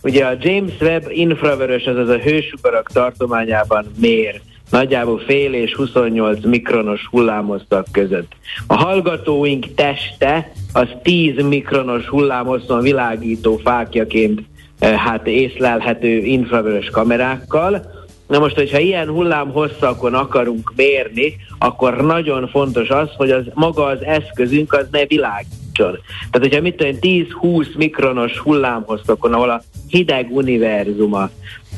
Ugye 0.03 0.25
a 0.25 0.37
James 0.41 0.81
Webb 0.81 1.05
infravörös, 1.09 1.85
azaz 1.85 2.09
a 2.09 2.19
hősugarak 2.19 2.91
tartományában 2.93 3.85
mér 3.99 4.41
nagyjából 4.71 5.19
fél 5.19 5.55
és 5.55 5.75
28 5.75 6.45
mikronos 6.45 7.07
hullámosztak 7.11 7.87
között. 7.93 8.33
A 8.67 8.75
hallgatóink 8.75 9.75
teste 9.75 10.53
az 10.73 10.89
10 11.03 11.45
mikronos 11.49 12.07
hullámoszon 12.07 12.81
világító 12.81 13.57
fákjaként 13.57 14.41
hát 14.81 15.27
észlelhető 15.27 16.09
infravörös 16.09 16.91
kamerákkal, 16.91 18.02
Na 18.33 18.39
most, 18.39 18.55
hogyha 18.55 18.79
ilyen 18.79 19.09
hullám 19.09 19.51
hosszakon 19.51 20.15
akarunk 20.15 20.73
mérni, 20.77 21.37
akkor 21.59 21.97
nagyon 21.97 22.49
fontos 22.49 22.89
az, 22.89 23.09
hogy 23.17 23.31
az 23.31 23.45
maga 23.55 23.85
az 23.85 24.03
eszközünk 24.03 24.73
az 24.73 24.87
ne 24.91 25.07
világítson. 25.07 25.99
Tehát, 26.31 26.49
hogyha 26.49 26.61
mit 26.61 26.77
tudom, 26.77 26.97
10-20 27.01 27.77
mikronos 27.77 28.39
hullámhosszakon, 28.39 29.33
ahol 29.33 29.51
a 29.51 29.63
hideg 29.89 30.29
univerzum, 30.31 31.15
a 31.15 31.31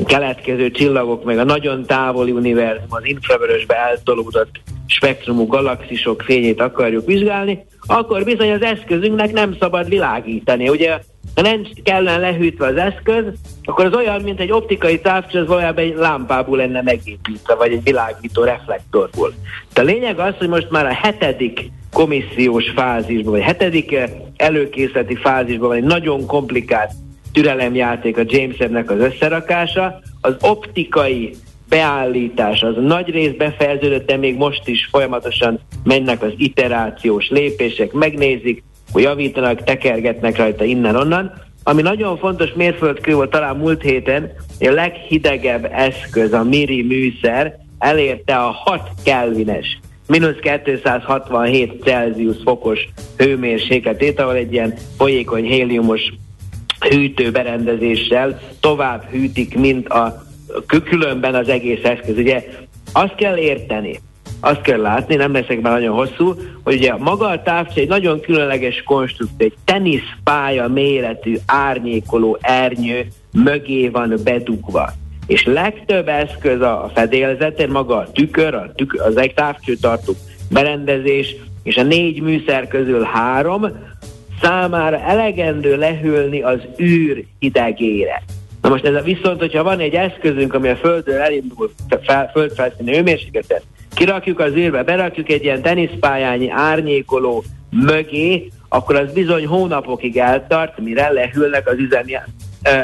keletkező 0.06 0.70
csillagok, 0.70 1.24
meg 1.24 1.38
a 1.38 1.44
nagyon 1.44 1.84
távoli 1.84 2.30
univerzum, 2.30 2.88
az 2.88 3.04
infravörösbe 3.04 3.74
eltolódott 3.76 4.60
spektrumú 4.86 5.46
galaxisok 5.46 6.22
fényét 6.22 6.60
akarjuk 6.60 7.06
vizsgálni, 7.06 7.64
akkor 7.86 8.24
bizony 8.24 8.52
az 8.52 8.62
eszközünknek 8.62 9.32
nem 9.32 9.56
szabad 9.60 9.88
világítani. 9.88 10.68
Ugye 10.68 10.98
ha 11.34 11.42
nem 11.42 11.66
kellene 11.82 12.16
lehűtve 12.16 12.66
az 12.66 12.76
eszköz, 12.76 13.24
akkor 13.64 13.84
az 13.84 13.94
olyan, 13.94 14.20
mint 14.22 14.40
egy 14.40 14.52
optikai 14.52 15.00
távcső, 15.00 15.40
az 15.40 15.46
valójában 15.46 15.84
egy 15.84 15.94
lámpából 15.96 16.56
lenne 16.56 16.82
megépítve, 16.82 17.54
vagy 17.54 17.72
egy 17.72 17.82
világító 17.82 18.44
reflektorból. 18.44 19.32
De 19.74 19.80
a 19.80 19.84
lényeg 19.84 20.18
az, 20.18 20.34
hogy 20.38 20.48
most 20.48 20.70
már 20.70 20.86
a 20.86 20.92
hetedik 20.92 21.70
komissziós 21.92 22.70
fázisban, 22.70 23.32
vagy 23.32 23.42
hetedik 23.42 23.92
eh, 23.92 24.10
előkészleti 24.36 25.14
fázisban 25.14 25.68
van 25.68 25.76
egy 25.76 25.84
nagyon 25.84 26.26
komplikált 26.26 26.90
türelemjáték 27.32 28.18
a 28.18 28.22
James 28.24 28.56
nek 28.56 28.90
az 28.90 28.98
összerakása, 28.98 30.00
az 30.20 30.34
optikai 30.40 31.34
beállítás 31.68 32.62
az 32.62 32.74
nagy 32.80 33.08
rész 33.08 33.32
befejeződött, 33.36 34.06
de 34.06 34.16
még 34.16 34.36
most 34.36 34.68
is 34.68 34.88
folyamatosan 34.90 35.60
mennek 35.84 36.22
az 36.22 36.32
iterációs 36.36 37.28
lépések, 37.28 37.92
megnézik, 37.92 38.62
javítanak, 39.00 39.64
tekergetnek 39.64 40.36
rajta 40.36 40.64
innen-onnan. 40.64 41.32
Ami 41.62 41.82
nagyon 41.82 42.18
fontos 42.18 42.52
mérföldkő 42.52 43.14
volt 43.14 43.30
talán 43.30 43.56
múlt 43.56 43.82
héten, 43.82 44.32
a 44.60 44.70
leghidegebb 44.70 45.68
eszköz, 45.72 46.32
a 46.32 46.42
Miri 46.42 46.82
műszer 46.82 47.58
elérte 47.78 48.36
a 48.36 48.50
6 48.50 48.80
kelvines 49.04 49.78
mínusz 50.06 50.36
267 50.64 51.82
Celsius 51.82 52.36
fokos 52.44 52.88
hőmérsékletét, 53.16 54.20
ahol 54.20 54.34
egy 54.34 54.52
ilyen 54.52 54.74
folyékony 54.96 55.44
héliumos 55.44 56.12
hűtőberendezéssel 56.88 58.40
tovább 58.60 59.04
hűtik, 59.10 59.58
mint 59.58 59.88
a 59.88 60.24
különben 60.84 61.34
az 61.34 61.48
egész 61.48 61.84
eszköz. 61.84 62.18
Ugye 62.18 62.44
azt 62.92 63.14
kell 63.14 63.36
érteni, 63.36 64.00
azt 64.44 64.60
kell 64.60 64.80
látni, 64.80 65.14
nem 65.14 65.32
leszek 65.32 65.60
már 65.60 65.72
nagyon 65.72 65.94
hosszú, 65.94 66.34
hogy 66.64 66.74
ugye 66.74 66.96
maga 66.96 67.26
a 67.26 67.42
távcső 67.42 67.80
egy 67.80 67.88
nagyon 67.88 68.20
különleges 68.20 68.82
konstrukció, 68.82 69.36
egy 69.38 69.54
teniszpálya 69.64 70.68
méretű 70.68 71.36
árnyékoló 71.46 72.38
ernyő 72.40 73.06
mögé 73.32 73.88
van 73.88 74.14
bedugva. 74.24 74.92
És 75.26 75.44
legtöbb 75.44 76.08
eszköz 76.08 76.60
a 76.60 76.90
fedélzetén, 76.94 77.68
maga 77.68 77.96
a 77.96 78.12
tükör, 78.12 78.54
a 78.54 78.72
tükör 78.74 79.00
az 79.00 79.16
egy 79.16 79.34
távcsőtartó 79.34 80.12
berendezés, 80.50 81.36
és 81.62 81.76
a 81.76 81.82
négy 81.82 82.22
műszer 82.22 82.68
közül 82.68 83.02
három 83.02 83.66
számára 84.42 85.00
elegendő 85.00 85.76
lehűlni 85.76 86.42
az 86.42 86.58
űr 86.80 87.24
hidegére. 87.38 88.22
Na 88.62 88.68
most 88.68 88.84
ez 88.84 88.94
a 88.94 89.00
viszont, 89.00 89.38
hogyha 89.38 89.62
van 89.62 89.78
egy 89.78 89.94
eszközünk, 89.94 90.54
ami 90.54 90.68
a 90.68 90.76
Földről 90.76 91.20
elindul 91.20 91.70
fel, 92.02 92.30
földfelszíni 92.32 92.94
hőmérsékletet, 92.94 93.62
kirakjuk 93.94 94.38
az 94.38 94.52
űrbe, 94.52 94.82
berakjuk 94.82 95.30
egy 95.30 95.42
ilyen 95.44 95.62
teniszpályányi 95.62 96.50
árnyékoló 96.50 97.44
mögé, 97.70 98.48
akkor 98.68 98.96
az 98.96 99.12
bizony 99.12 99.46
hónapokig 99.46 100.16
eltart, 100.16 100.78
mire 100.78 101.10
lehűlnek 101.10 101.68
az 101.68 101.78
üzemi 101.78 102.12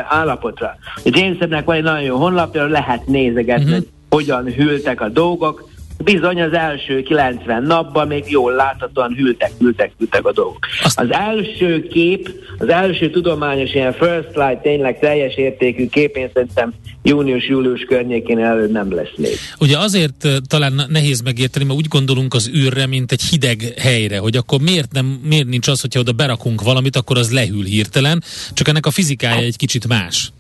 állapotra. 0.08 0.76
A 0.96 1.00
Jamesonnek 1.04 1.64
van 1.64 1.76
egy 1.76 1.82
nagyon 1.82 2.02
jó 2.02 2.16
honlapja, 2.16 2.66
lehet 2.66 3.06
nézegetni, 3.06 3.64
uh-huh. 3.64 3.76
hogy 3.76 3.88
hogyan 4.10 4.44
hűltek 4.52 5.00
a 5.00 5.08
dolgok, 5.08 5.68
Bizony 6.04 6.42
az 6.42 6.52
első 6.52 7.02
90 7.02 7.62
napban 7.62 8.06
még 8.06 8.24
jól 8.28 8.52
láthatóan 8.52 9.14
hűltek, 9.14 9.52
hűltek, 9.58 9.92
hűltek 9.98 10.26
a 10.26 10.32
dolgok. 10.32 10.66
Az 10.94 11.12
első 11.12 11.86
kép, 11.88 12.30
az 12.58 12.68
első 12.68 13.10
tudományos 13.10 13.74
ilyen 13.74 13.92
first 13.92 14.28
slide 14.32 14.60
tényleg 14.62 14.98
teljes 14.98 15.34
értékű 15.34 15.88
kép, 15.88 16.16
én 16.16 16.30
szerintem 16.34 16.72
június-július 17.02 17.80
környékén 17.80 18.38
előbb 18.38 18.70
nem 18.70 18.94
lesz 18.94 19.16
még. 19.16 19.34
Ugye 19.58 19.78
azért 19.78 20.28
talán 20.46 20.86
nehéz 20.88 21.20
megérteni, 21.20 21.64
mert 21.64 21.78
úgy 21.78 21.88
gondolunk 21.88 22.34
az 22.34 22.50
űrre, 22.54 22.86
mint 22.86 23.12
egy 23.12 23.22
hideg 23.22 23.74
helyre, 23.78 24.18
hogy 24.18 24.36
akkor 24.36 24.60
miért, 24.60 24.92
nem, 24.92 25.20
miért 25.24 25.46
nincs 25.46 25.68
az, 25.68 25.80
hogyha 25.80 26.00
oda 26.00 26.12
berakunk 26.12 26.62
valamit, 26.62 26.96
akkor 26.96 27.18
az 27.18 27.32
lehűl 27.32 27.64
hirtelen, 27.64 28.22
csak 28.52 28.68
ennek 28.68 28.86
a 28.86 28.90
fizikája 28.90 29.44
egy 29.44 29.56
kicsit 29.56 29.88
más. 29.88 30.32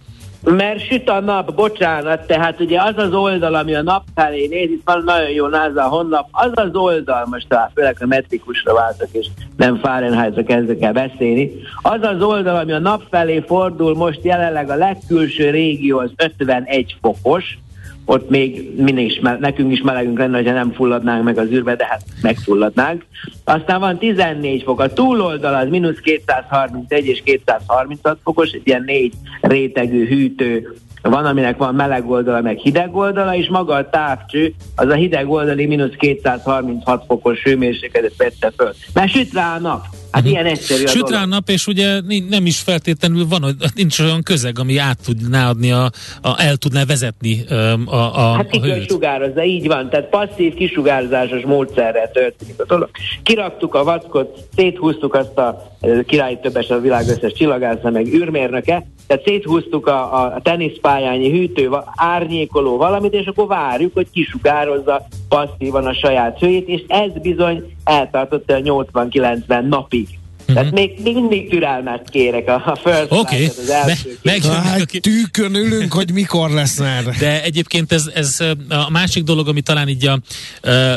Mert 0.44 0.86
süt 0.86 1.08
a 1.08 1.20
nap, 1.20 1.54
bocsánat, 1.54 2.26
tehát 2.26 2.60
ugye 2.60 2.80
az 2.82 2.94
az 2.96 3.12
oldal, 3.12 3.54
ami 3.54 3.74
a 3.74 3.82
nap 3.82 4.04
felé 4.14 4.46
néz, 4.46 4.70
itt 4.70 4.82
van 4.84 5.02
nagyon 5.04 5.30
jó 5.30 5.46
NASA 5.46 5.88
honlap, 5.88 6.28
az 6.30 6.50
az 6.54 6.74
oldal, 6.74 7.26
most 7.30 7.48
talán 7.48 7.70
főleg 7.74 7.96
a 8.00 8.06
metrikusra 8.06 8.74
váltak, 8.74 9.08
és 9.12 9.26
nem 9.56 9.76
Fahrenheit-ra 9.76 10.42
kezdek 10.42 10.82
el 10.82 10.92
beszélni, 10.92 11.50
az 11.82 12.02
az 12.02 12.22
oldal, 12.22 12.56
ami 12.56 12.72
a 12.72 12.78
nap 12.78 13.02
felé 13.10 13.44
fordul, 13.46 13.94
most 13.94 14.20
jelenleg 14.22 14.70
a 14.70 14.74
legkülső 14.74 15.50
régió 15.50 15.98
az 15.98 16.10
51 16.16 16.96
fokos, 17.00 17.58
ott 18.04 18.30
még 18.30 18.70
mi 18.76 19.02
is, 19.02 19.20
nekünk 19.40 19.72
is 19.72 19.80
melegünk 19.80 20.18
lenne, 20.18 20.42
ha 20.42 20.52
nem 20.52 20.72
fulladnánk 20.72 21.24
meg 21.24 21.38
az 21.38 21.50
űrbe, 21.50 21.76
de 21.76 21.86
hát 21.86 22.02
megfulladnánk. 22.22 23.04
Aztán 23.44 23.80
van 23.80 23.98
14 23.98 24.62
fok, 24.62 24.80
a 24.80 24.92
túloldal 24.92 25.54
az 25.54 25.68
mínusz 25.68 25.98
231 25.98 27.06
és 27.06 27.22
236 27.24 28.18
fokos, 28.22 28.50
egy 28.50 28.62
ilyen 28.64 28.82
négy 28.86 29.12
rétegű 29.40 30.06
hűtő 30.06 30.74
van, 31.02 31.24
aminek 31.24 31.56
van 31.56 31.74
meleg 31.74 32.10
oldala, 32.10 32.40
meg 32.40 32.56
hideg 32.56 32.96
oldala, 32.96 33.34
és 33.34 33.48
maga 33.48 33.74
a 33.74 33.88
távcső, 33.88 34.54
az 34.76 34.88
a 34.88 34.94
hideg 34.94 35.30
oldali 35.30 35.66
mínusz 35.66 35.94
236 35.98 37.04
fokos 37.06 37.42
hőmérsékletet 37.42 38.16
vette 38.16 38.52
föl. 38.56 38.72
Mert 38.94 39.10
süt 39.10 39.32
rá 39.32 39.54
a 39.54 39.58
nap. 39.58 39.84
Hát 40.10 40.22
uh-huh. 40.22 40.30
ilyen 40.30 40.46
egyszerű 40.46 40.84
a 40.84 40.88
Süt 40.88 41.10
rá 41.10 41.22
a 41.22 41.26
nap, 41.26 41.48
és 41.48 41.66
ugye 41.66 42.00
nem 42.28 42.46
is 42.46 42.58
feltétlenül 42.58 43.26
van, 43.28 43.56
nincs 43.74 43.98
olyan 43.98 44.22
közeg, 44.22 44.58
ami 44.58 44.76
át 44.76 44.98
tudná 45.04 45.48
adni, 45.48 45.72
a, 45.72 45.90
a, 46.22 46.34
el 46.42 46.56
tudná 46.56 46.84
vezetni 46.84 47.44
a, 47.84 47.94
a 47.94 48.34
Hát 48.34 48.50
ki 48.50 48.60
kell 48.60 48.86
sugározza, 48.88 49.44
így 49.44 49.66
van. 49.66 49.90
Tehát 49.90 50.08
passzív 50.08 50.54
kisugárzásos 50.54 51.42
módszerrel 51.42 52.10
történik 52.10 52.54
a 52.60 52.64
dolog. 52.64 52.90
Kiraktuk 53.22 53.74
a 53.74 53.84
vackot, 53.84 54.38
széthúztuk 54.56 55.14
azt 55.14 55.38
a 55.38 55.76
király 56.06 56.38
többes 56.42 56.68
a 56.68 56.80
világ 56.80 57.08
összes 57.08 57.32
csillagásza, 57.32 57.90
meg 57.90 58.06
űrmérnöke, 58.06 58.86
tehát 59.10 59.24
széthúztuk 59.24 59.86
a, 59.86 60.24
a 60.24 60.40
teniszpályányi 60.42 61.30
hűtő, 61.30 61.70
árnyékoló 61.94 62.76
valamit, 62.76 63.14
és 63.14 63.26
akkor 63.26 63.46
várjuk, 63.46 63.94
hogy 63.94 64.10
kisugározza 64.10 65.06
passzívan 65.28 65.86
a 65.86 65.94
saját 65.94 66.38
hőjét, 66.38 66.68
és 66.68 66.84
ez 66.88 67.10
bizony 67.22 67.74
eltartotta 67.84 68.54
a 68.54 68.58
80-90 68.58 69.68
napig. 69.68 70.19
Tehát 70.54 70.70
még, 70.70 70.90
mindig 71.02 71.48
türelmet 71.50 72.08
kérek 72.10 72.48
a, 72.48 72.62
a 72.66 72.76
First 72.76 73.06
Oké, 73.08 73.46
az 73.46 73.70
első 73.70 74.18
Me- 74.22 74.42
meg- 74.42 74.52
Hát, 74.52 74.90
tűkön 75.00 75.54
ülünk, 75.54 75.92
hogy 75.92 76.12
mikor 76.12 76.50
lesz 76.50 76.78
már. 76.78 77.04
De 77.04 77.42
egyébként 77.42 77.92
ez, 77.92 78.10
ez 78.14 78.36
a 78.68 78.90
másik 78.90 79.22
dolog, 79.24 79.48
ami 79.48 79.60
talán 79.60 79.88
így 79.88 80.06
a, 80.06 80.18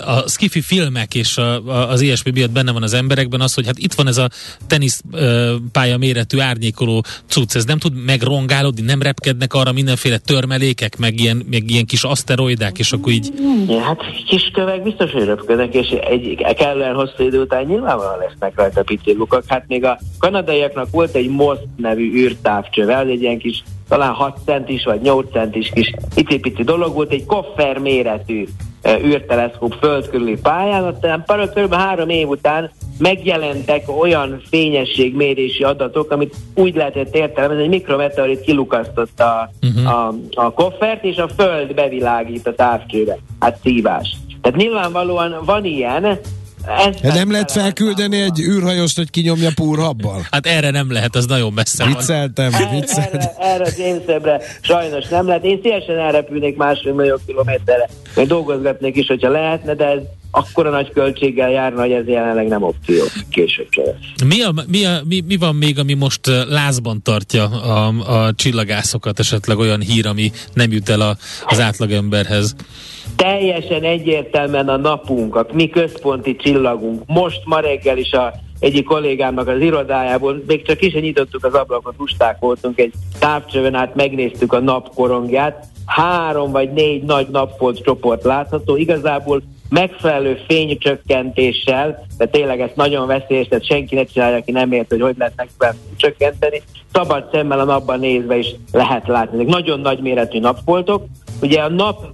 a 0.05 0.29
skifi 0.29 0.61
filmek 0.61 1.15
és 1.15 1.37
a, 1.37 1.67
a, 1.67 1.89
az 1.89 2.01
ilyesmi 2.01 2.31
miatt 2.31 2.51
benne 2.51 2.71
van 2.71 2.83
az 2.83 2.93
emberekben, 2.93 3.41
az, 3.41 3.53
hogy 3.53 3.65
hát 3.65 3.77
itt 3.77 3.93
van 3.93 4.07
ez 4.07 4.17
a 4.17 4.29
teniszpálya 4.67 5.97
méretű 5.97 6.39
árnyékoló 6.39 7.03
cucc, 7.27 7.55
ez 7.55 7.65
nem 7.65 7.77
tud 7.77 8.05
megrongálódni, 8.05 8.81
nem 8.81 9.01
repkednek 9.01 9.53
arra 9.53 9.71
mindenféle 9.71 10.17
törmelékek, 10.17 10.97
meg 10.97 11.19
ilyen, 11.19 11.45
meg 11.49 11.69
ilyen 11.69 11.85
kis 11.85 12.03
aszteroidák, 12.03 12.79
és 12.79 12.91
akkor 12.91 13.11
így... 13.11 13.33
Ja, 13.67 13.79
hát 13.81 13.99
kis 14.27 14.51
kövek 14.53 14.83
biztos, 14.83 15.11
hogy 15.11 15.23
röpködnek, 15.23 15.73
és 15.73 15.87
egy 15.89 16.55
kellően 16.57 16.93
hosszú 16.95 17.23
idő 17.23 17.41
után 17.41 17.65
nyilvánvalóan 17.65 18.19
lesznek 18.19 18.55
rajta 18.55 18.83
pitillukok. 19.43 19.49
Hát 19.49 19.63
még 19.67 19.83
a 19.85 19.99
kanadaiaknak 20.19 20.89
volt 20.91 21.15
egy 21.15 21.29
MOST 21.29 21.63
nevű 21.77 22.13
űrtávcsöve, 22.13 22.97
az 22.97 23.07
egy 23.07 23.21
ilyen 23.21 23.37
kis 23.37 23.63
talán 23.89 24.13
6 24.13 24.37
centis 24.45 24.83
vagy 24.83 25.01
8 25.01 25.31
centis 25.31 25.71
kis 25.73 25.93
icipici 26.15 26.63
dolog 26.63 26.93
volt, 26.93 27.11
egy 27.11 27.25
koffer 27.25 27.77
méretű 27.77 28.45
e, 28.81 28.99
űrteleszkóp 28.99 29.73
föld 29.79 30.09
körüli 30.09 30.37
pályán, 30.41 30.83
aztán 30.83 31.23
kb. 31.55 31.73
három 31.73 32.09
év 32.09 32.27
után 32.27 32.71
megjelentek 32.97 33.83
olyan 33.99 34.41
fényességmérési 34.49 35.63
adatok, 35.63 36.11
amit 36.11 36.35
úgy 36.55 36.75
lehetett 36.75 37.15
értelmezni, 37.15 37.63
hogy 37.63 37.73
egy 37.73 37.79
mikrometeorit 37.79 38.41
kilukasztotta 38.41 39.23
a, 39.23 39.49
uh-huh. 39.61 40.07
a, 40.07 40.13
a 40.31 40.51
koffert, 40.51 41.03
és 41.03 41.17
a 41.17 41.27
Föld 41.27 41.73
bevilágít 41.73 42.47
a 42.47 42.55
távcsőre. 42.55 43.17
Hát 43.39 43.59
szívás. 43.63 44.17
Tehát 44.41 44.57
nyilvánvalóan 44.57 45.35
van 45.45 45.65
ilyen, 45.65 46.19
ez 46.67 47.01
De 47.01 47.13
nem 47.13 47.31
lehet 47.31 47.51
felküldeni 47.51 48.21
egy 48.21 48.39
űrhajóst, 48.39 48.97
hogy 48.97 49.09
kinyomja 49.09 49.49
púrhabbal? 49.55 50.27
Hát 50.31 50.45
erre 50.45 50.69
nem 50.69 50.91
lehet, 50.91 51.15
az 51.15 51.25
nagyon 51.25 51.53
messze 51.53 51.85
vicceltem, 51.85 52.51
van. 52.51 52.69
Vicceltem, 52.69 53.19
erre, 53.19 53.35
erre 53.39 53.65
James 53.77 54.01
Webbre 54.07 54.41
sajnos 54.61 55.07
nem 55.07 55.27
lehet. 55.27 55.43
Én 55.43 55.59
szívesen 55.61 55.97
elrepülnék 55.97 56.57
másfél 56.57 56.93
millió 56.93 57.19
kilométerre, 57.25 57.89
vagy 58.15 58.27
dolgozgatnék 58.27 58.95
is, 58.95 59.07
hogyha 59.07 59.29
lehetne, 59.29 59.73
de 59.73 59.85
ez 59.85 59.99
akkora 60.35 60.69
nagy 60.69 60.91
költséggel 60.91 61.49
járna, 61.49 61.81
hogy 61.81 61.91
ez 61.91 62.07
jelenleg 62.07 62.47
nem 62.47 62.63
opció. 62.63 63.03
Később 63.29 63.67
lesz. 63.71 63.95
Mi, 64.25 64.41
a, 64.41 64.53
mi, 64.67 64.85
a, 64.85 65.01
mi, 65.07 65.23
mi 65.27 65.37
van 65.37 65.55
még, 65.55 65.79
ami 65.79 65.93
most 65.93 66.19
lázban 66.49 67.01
tartja 67.01 67.43
a, 67.43 67.87
a 67.87 68.33
csillagászokat, 68.35 69.19
esetleg 69.19 69.57
olyan 69.57 69.81
hír, 69.81 70.07
ami 70.07 70.31
nem 70.53 70.71
jut 70.71 70.89
el 70.89 71.01
a, 71.01 71.15
az 71.45 71.59
átlagemberhez? 71.59 72.55
Teljesen 73.15 73.83
egyértelműen 73.83 74.69
a 74.69 74.77
napunk, 74.77 75.35
a 75.35 75.45
mi 75.53 75.69
központi 75.69 76.35
csillagunk. 76.35 77.01
Most 77.05 77.41
ma 77.45 77.59
reggel 77.59 77.97
is 77.97 78.11
a 78.11 78.33
egyik 78.59 78.85
kollégámnak 78.85 79.47
az 79.47 79.61
irodájából, 79.61 80.43
még 80.47 80.65
csak 80.65 80.81
is 80.81 80.93
nyitottuk 80.93 81.45
az 81.45 81.53
ablakot, 81.53 81.95
lusták 81.97 82.39
voltunk 82.39 82.79
egy 82.79 82.93
távcsövön 83.19 83.75
át, 83.75 83.95
megnéztük 83.95 84.53
a 84.53 84.59
napkorongját, 84.59 85.65
három 85.85 86.51
vagy 86.51 86.71
négy 86.71 87.03
nagy 87.03 87.27
napfolt 87.27 87.83
csoport 87.83 88.23
látható, 88.23 88.75
igazából 88.75 89.41
megfelelő 89.73 90.39
fénycsökkentéssel, 90.47 92.05
de 92.17 92.25
tényleg 92.25 92.61
ez 92.61 92.69
nagyon 92.75 93.07
veszélyes, 93.07 93.47
tehát 93.47 93.65
senki 93.65 93.95
ne 93.95 94.03
csinálja, 94.03 94.37
aki 94.37 94.51
nem 94.51 94.71
ért, 94.71 94.89
hogy 94.89 95.01
hogy 95.01 95.15
lehet 95.17 95.33
megfelelően 95.35 95.83
csökkenteni. 95.97 96.61
Szabad 96.93 97.29
szemmel 97.31 97.59
a 97.59 97.63
napban 97.63 97.99
nézve 97.99 98.37
is 98.37 98.55
lehet 98.71 99.07
látni. 99.07 99.35
Ezek 99.35 99.53
nagyon 99.53 99.79
nagy 99.79 99.99
méretű 99.99 100.39
napfoltok. 100.39 101.05
Ugye 101.41 101.61
a 101.61 101.69
nap 101.69 102.05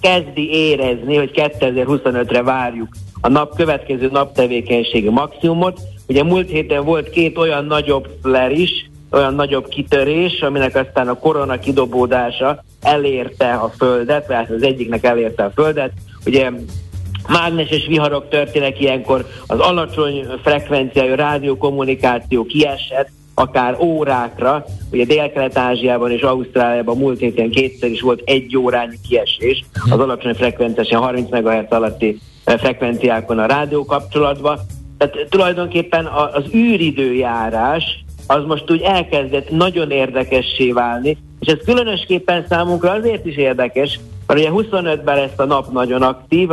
kezdi 0.00 0.50
érezni, 0.50 1.16
hogy 1.16 1.30
2025-re 1.34 2.42
várjuk 2.42 2.88
a 3.20 3.28
nap 3.28 3.56
következő 3.56 4.08
naptevékenységi 4.12 5.08
maximumot. 5.08 5.80
Ugye 6.08 6.22
múlt 6.22 6.50
héten 6.50 6.84
volt 6.84 7.10
két 7.10 7.38
olyan 7.38 7.64
nagyobb 7.64 8.08
flare 8.22 8.50
is, 8.50 8.90
olyan 9.10 9.34
nagyobb 9.34 9.68
kitörés, 9.68 10.40
aminek 10.40 10.76
aztán 10.76 11.08
a 11.08 11.18
korona 11.18 11.58
kidobódása 11.58 12.64
elérte 12.82 13.52
a 13.52 13.68
Földet, 13.68 14.28
mert 14.28 14.50
az 14.50 14.62
egyiknek 14.62 15.04
elérte 15.04 15.44
a 15.44 15.52
Földet. 15.54 15.92
Ugye 16.26 16.50
mágneses 17.28 17.86
viharok 17.86 18.28
történnek 18.28 18.80
ilyenkor, 18.80 19.26
az 19.46 19.58
alacsony 19.58 20.26
frekvenciájú 20.42 21.14
rádiókommunikáció 21.14 22.44
kiesett, 22.44 23.08
akár 23.34 23.76
órákra. 23.80 24.64
Ugye 24.92 25.04
Dél-Kelet-Ázsiában 25.04 26.10
és 26.10 26.22
Ausztráliában 26.22 26.96
múlt 26.96 27.18
héten 27.18 27.50
kétszer 27.50 27.90
is 27.90 28.00
volt 28.00 28.22
egy 28.24 28.56
órányi 28.56 28.96
kiesés 29.08 29.64
az 29.90 29.98
alacsony 29.98 30.34
frekvenciás, 30.34 30.88
30 30.88 31.30
MHz 31.30 31.66
alatti 31.68 32.18
eh, 32.44 32.58
frekvenciákon 32.58 33.38
a 33.38 33.46
rádió 33.46 33.84
kapcsolatban. 33.84 34.58
Tehát 34.98 35.26
tulajdonképpen 35.28 36.06
az 36.06 36.44
űridőjárás 36.54 38.04
az 38.26 38.44
most 38.44 38.70
úgy 38.70 38.80
elkezdett 38.80 39.50
nagyon 39.50 39.90
érdekessé 39.90 40.72
válni, 40.72 41.16
és 41.40 41.52
ez 41.52 41.58
különösképpen 41.64 42.46
számunkra 42.48 42.90
azért 42.90 43.26
is 43.26 43.36
érdekes, 43.36 44.00
mert 44.26 44.40
ugye 44.40 44.50
25-ben 44.52 45.16
lesz 45.16 45.38
a 45.38 45.44
nap 45.44 45.72
nagyon 45.72 46.02
aktív, 46.02 46.50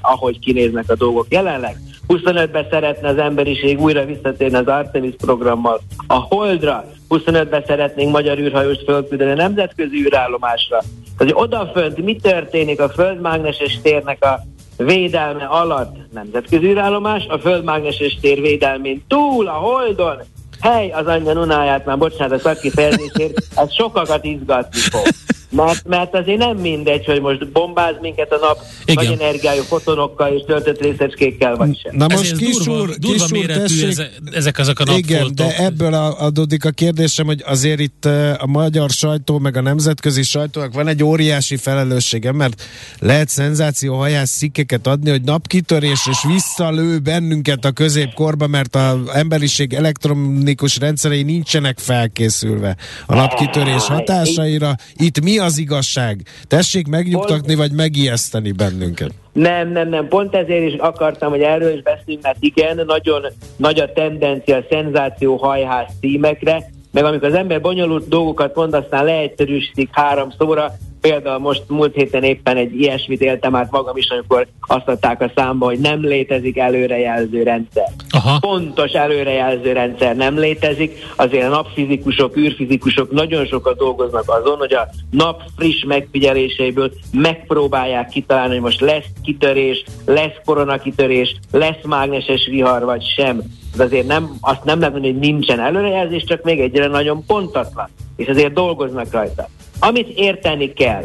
ahogy 0.00 0.38
kinéznek 0.38 0.90
a 0.90 0.94
dolgok 0.94 1.26
jelenleg. 1.28 1.76
25-ben 2.08 2.66
szeretne 2.70 3.08
az 3.08 3.18
emberiség 3.18 3.80
újra 3.80 4.04
visszatérni 4.04 4.56
az 4.56 4.66
Artemis 4.66 5.14
programmal 5.16 5.80
a 6.06 6.14
Holdra, 6.14 6.84
25-ben 7.08 7.64
szeretnénk 7.66 8.12
magyar 8.12 8.38
űrhajóst 8.38 8.84
fölküldeni 8.84 9.30
a 9.30 9.34
nemzetközi 9.34 9.96
űrállomásra. 9.96 10.78
Tehát, 10.78 11.32
hogy 11.32 11.42
odafönt 11.42 12.04
mi 12.04 12.16
történik 12.16 12.80
a 12.80 12.88
földmágneses 12.88 13.80
térnek 13.82 14.24
a 14.24 14.40
védelme 14.76 15.44
alatt 15.44 15.96
nemzetközi 16.12 16.66
űrállomás, 16.66 17.26
a 17.26 17.38
földmágneses 17.38 18.18
tér 18.20 18.40
védelmén 18.40 19.04
túl, 19.08 19.46
a 19.46 19.52
Holdon, 19.52 20.16
hely 20.62 20.90
az 20.90 21.06
anyja 21.06 21.32
nunáját, 21.32 21.84
már 21.84 21.98
bocsánat 21.98 22.38
a 22.38 22.42
szakifejezésért, 22.42 23.44
ez 23.54 23.74
sokakat 23.74 24.24
izgatni 24.24 24.78
fog. 24.78 25.06
Mert, 25.52 25.86
mert 25.86 26.14
azért 26.14 26.38
nem 26.38 26.56
mindegy, 26.56 27.04
hogy 27.04 27.20
most 27.20 27.52
bombáz 27.52 27.94
minket 28.00 28.32
a 28.32 28.38
nap 28.40 28.58
Igen. 28.84 29.04
nagy 29.04 29.20
energiájú 29.20 29.62
fotonokkal 29.62 30.32
és 30.32 30.42
töltött 30.46 30.80
részecskékkel, 30.80 31.56
vagy 31.56 31.80
sem. 31.82 31.96
Na 31.96 32.06
most 32.08 32.36
kis 32.36 32.56
durva, 32.56 32.80
úr, 32.80 32.88
durva 32.98 33.24
kis 33.24 33.38
úr, 33.38 33.46
tessék, 33.46 34.10
ezek 34.32 34.58
azok 34.58 34.78
a 34.78 34.84
napfoltok. 34.84 35.10
Igen, 35.10 35.34
de 35.34 35.56
ebből 35.56 35.94
adódik 35.94 36.64
a 36.64 36.70
kérdésem, 36.70 37.26
hogy 37.26 37.42
azért 37.46 37.80
itt 37.80 38.04
a 38.38 38.46
magyar 38.46 38.90
sajtó, 38.90 39.38
meg 39.38 39.56
a 39.56 39.60
nemzetközi 39.60 40.22
sajtónak 40.22 40.74
van 40.74 40.88
egy 40.88 41.04
óriási 41.04 41.56
felelőssége, 41.56 42.32
mert 42.32 42.62
lehet 42.98 43.28
szenzációhajász 43.28 44.30
szikkeket 44.30 44.86
adni, 44.86 45.10
hogy 45.10 45.22
napkitörés 45.22 46.06
és 46.10 46.18
visszalő 46.26 46.98
bennünket 46.98 47.64
a 47.64 47.70
középkorba, 47.70 48.46
mert 48.46 48.76
az 48.76 48.96
emberiség 49.12 49.74
elektronikus 49.74 50.51
rendszerei 50.80 51.22
nincsenek 51.22 51.78
felkészülve 51.78 52.76
a 53.06 53.14
napkitörés 53.14 53.86
hatásaira. 53.86 54.74
Itt 54.94 55.20
mi 55.20 55.38
az 55.38 55.58
igazság? 55.58 56.22
Tessék 56.48 56.86
megnyugtatni, 56.86 57.54
vagy 57.54 57.72
megijeszteni 57.72 58.52
bennünket. 58.52 59.10
Nem, 59.32 59.68
nem, 59.68 59.88
nem. 59.88 60.08
Pont 60.08 60.34
ezért 60.34 60.72
is 60.72 60.78
akartam, 60.78 61.30
hogy 61.30 61.40
erről 61.40 61.74
is 61.76 61.82
beszéljünk, 61.82 62.22
mert 62.22 62.36
igen, 62.40 62.82
nagyon 62.86 63.26
nagy 63.56 63.80
a 63.80 63.92
tendencia 63.92 64.56
a 64.56 64.64
szenzáció 64.70 65.36
hajház 65.36 65.86
címekre, 66.00 66.70
meg 66.90 67.04
amikor 67.04 67.28
az 67.28 67.34
ember 67.34 67.60
bonyolult 67.60 68.08
dolgokat 68.08 68.54
mond, 68.54 68.74
aztán 68.74 69.04
leegyszerűsítik 69.04 69.88
három 69.92 70.30
szóra, 70.38 70.72
Például 71.02 71.38
most 71.38 71.62
múlt 71.68 71.94
héten 71.94 72.22
éppen 72.22 72.56
egy 72.56 72.80
ilyesmit 72.80 73.20
éltem 73.20 73.54
át 73.54 73.70
magam 73.70 73.96
is, 73.96 74.08
amikor 74.08 74.46
azt 74.60 74.88
adták 74.88 75.20
a 75.20 75.32
számba, 75.34 75.66
hogy 75.66 75.78
nem 75.78 76.00
létezik 76.00 76.58
előrejelző 76.58 77.42
rendszer. 77.42 77.88
Aha. 78.10 78.38
Pontos 78.38 78.92
előrejelző 78.92 79.72
rendszer 79.72 80.16
nem 80.16 80.38
létezik, 80.38 80.98
azért 81.16 81.44
a 81.44 81.48
napfizikusok, 81.48 82.36
űrfizikusok 82.36 83.10
nagyon 83.10 83.46
sokat 83.46 83.76
dolgoznak 83.76 84.24
azon, 84.26 84.56
hogy 84.56 84.74
a 84.74 84.88
nap 85.10 85.42
friss 85.56 85.84
megfigyeléseiből 85.84 86.92
megpróbálják 87.12 88.08
kitalálni, 88.08 88.52
hogy 88.52 88.62
most 88.62 88.80
lesz 88.80 89.06
kitörés, 89.22 89.84
lesz 90.06 90.36
koronakitörés, 90.44 91.36
lesz 91.50 91.84
mágneses 91.84 92.46
vihar, 92.46 92.84
vagy 92.84 93.04
sem. 93.16 93.42
De 93.76 93.84
azért 93.84 94.06
nem, 94.06 94.36
azt 94.40 94.64
nem 94.64 94.78
lehet 94.78 94.94
mondani, 94.94 95.12
hogy 95.12 95.22
nincsen 95.22 95.60
előrejelzés, 95.60 96.24
csak 96.24 96.42
még 96.42 96.60
egyre 96.60 96.86
nagyon 96.86 97.24
pontatlan. 97.26 97.88
És 98.16 98.26
azért 98.26 98.52
dolgoznak 98.52 99.12
rajta. 99.12 99.48
Amit 99.84 100.08
érteni 100.08 100.72
kell, 100.72 101.04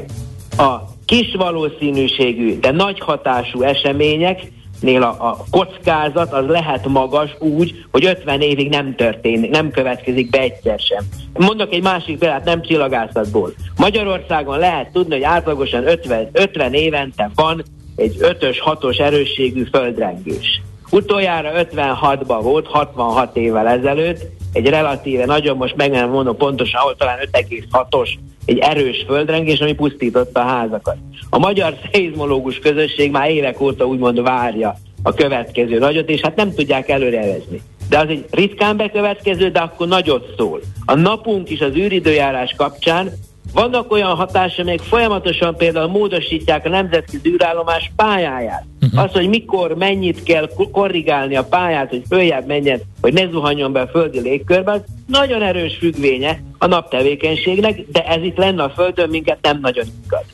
a 0.57 0.81
kis 1.05 1.35
valószínűségű, 1.35 2.59
de 2.59 2.71
nagy 2.71 2.99
hatású 2.99 3.61
események 3.61 4.51
nél 4.81 5.03
a, 5.03 5.15
a 5.19 5.37
kockázat 5.49 6.33
az 6.33 6.45
lehet 6.47 6.87
magas 6.87 7.29
úgy, 7.39 7.85
hogy 7.91 8.05
50 8.05 8.41
évig 8.41 8.69
nem 8.69 8.95
történik, 8.95 9.49
nem 9.49 9.71
következik 9.71 10.29
be 10.29 10.39
egyszer 10.39 10.79
sem. 10.79 11.03
Mondok 11.33 11.73
egy 11.73 11.81
másik 11.81 12.17
példát, 12.17 12.43
nem 12.43 12.61
csillagászatból. 12.61 13.53
Magyarországon 13.77 14.57
lehet 14.59 14.91
tudni, 14.91 15.13
hogy 15.13 15.23
átlagosan 15.23 15.87
50, 15.87 16.29
50 16.31 16.73
évente 16.73 17.31
van 17.35 17.63
egy 17.95 18.17
5-ös, 18.19 18.57
6-os 18.65 18.99
erősségű 18.99 19.63
földrengés. 19.63 20.61
Utoljára 20.89 21.51
56-ban 21.53 22.39
volt, 22.41 22.67
66 22.67 23.37
évvel 23.37 23.67
ezelőtt, 23.67 24.21
egy 24.53 24.69
relatíve 24.69 25.25
nagyon, 25.25 25.57
most 25.57 25.75
meg 25.75 25.91
nem 25.91 26.09
mondom 26.09 26.37
pontosan, 26.37 26.81
ahol 26.81 26.95
talán 26.95 27.17
5,6-os 27.31 28.09
egy 28.47 28.57
erős 28.57 29.03
földrengés, 29.07 29.60
ami 29.60 29.73
pusztította 29.73 30.39
a 30.39 30.47
házakat. 30.47 30.97
A 31.29 31.38
magyar 31.38 31.77
szeizmológus 31.91 32.60
közösség 32.60 33.12
már 33.12 33.29
évek 33.29 33.62
óta 33.62 33.86
úgymond 33.86 34.21
várja 34.21 34.75
a 35.03 35.13
következő 35.13 35.77
nagyot, 35.77 36.10
és 36.10 36.21
hát 36.21 36.36
nem 36.36 36.53
tudják 36.53 36.89
előrelezni. 36.89 37.62
De 37.89 37.97
az 37.97 38.07
egy 38.07 38.25
ritkán 38.31 38.77
bekövetkező, 38.77 39.49
de 39.49 39.60
akkor 39.60 39.88
nagyot 39.88 40.33
szól. 40.38 40.62
A 40.86 40.95
napunk 40.95 41.49
is 41.49 41.62
az 41.62 41.75
űridőjárás 41.75 42.53
kapcsán 42.57 43.12
vannak 43.57 43.91
olyan 43.91 44.15
hatások, 44.15 44.59
amelyek 44.59 44.79
folyamatosan 44.79 45.55
például 45.55 45.87
módosítják 45.87 46.65
a 46.65 46.69
nemzetközi 46.69 47.29
űrállomás 47.29 47.91
pályáját. 47.95 48.65
Uh-huh. 48.81 49.03
Az, 49.03 49.11
hogy 49.11 49.29
mikor, 49.29 49.75
mennyit 49.75 50.23
kell 50.23 50.49
korrigálni 50.71 51.35
a 51.35 51.43
pályát, 51.43 51.89
hogy 51.89 52.03
följebb 52.09 52.47
menjen, 52.47 52.81
hogy 53.01 53.13
ne 53.13 53.29
zuhanjon 53.29 53.71
be 53.71 53.81
a 53.81 53.87
földi 53.87 54.19
légkörbe, 54.19 54.71
az 54.71 54.81
nagyon 55.07 55.41
erős 55.41 55.77
függvénye 55.77 56.41
a 56.57 56.65
naptevékenységnek, 56.65 57.79
de 57.91 58.05
ez 58.05 58.23
itt 58.23 58.37
lenne 58.37 58.63
a 58.63 58.69
Földön 58.69 59.09
minket 59.09 59.37
nem 59.41 59.59
nagyon 59.61 59.85
igaz. 60.05 60.25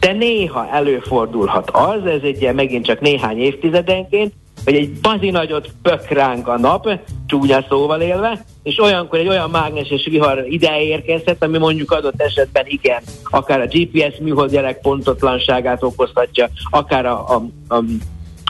De 0.00 0.12
néha 0.12 0.68
előfordulhat 0.72 1.70
az, 1.70 2.06
ez 2.06 2.20
egy 2.22 2.40
ilyen 2.40 2.54
megint 2.54 2.84
csak 2.84 3.00
néhány 3.00 3.38
évtizedenként, 3.38 4.32
hogy 4.64 4.74
egy 4.74 4.92
bazi 4.92 5.30
nagyot 5.30 5.68
pök 5.82 6.08
ránk 6.08 6.48
a 6.48 6.58
nap, 6.58 6.88
csúnya 7.26 7.64
szóval 7.68 8.00
élve, 8.00 8.44
és 8.62 8.78
olyankor 8.78 9.18
egy 9.18 9.28
olyan 9.28 9.50
mágneses 9.50 10.04
vihar 10.04 10.44
ide 10.48 10.80
érkezhet, 10.80 11.42
ami 11.42 11.58
mondjuk 11.58 11.90
adott 11.90 12.22
esetben 12.22 12.64
igen, 12.66 13.02
akár 13.30 13.60
a 13.60 13.66
GPS 13.66 14.18
műholdjelek 14.20 14.80
pontotlanságát 14.80 15.82
okozhatja, 15.82 16.48
akár 16.70 17.06
a, 17.06 17.28
a, 17.28 17.42
a 17.74 17.82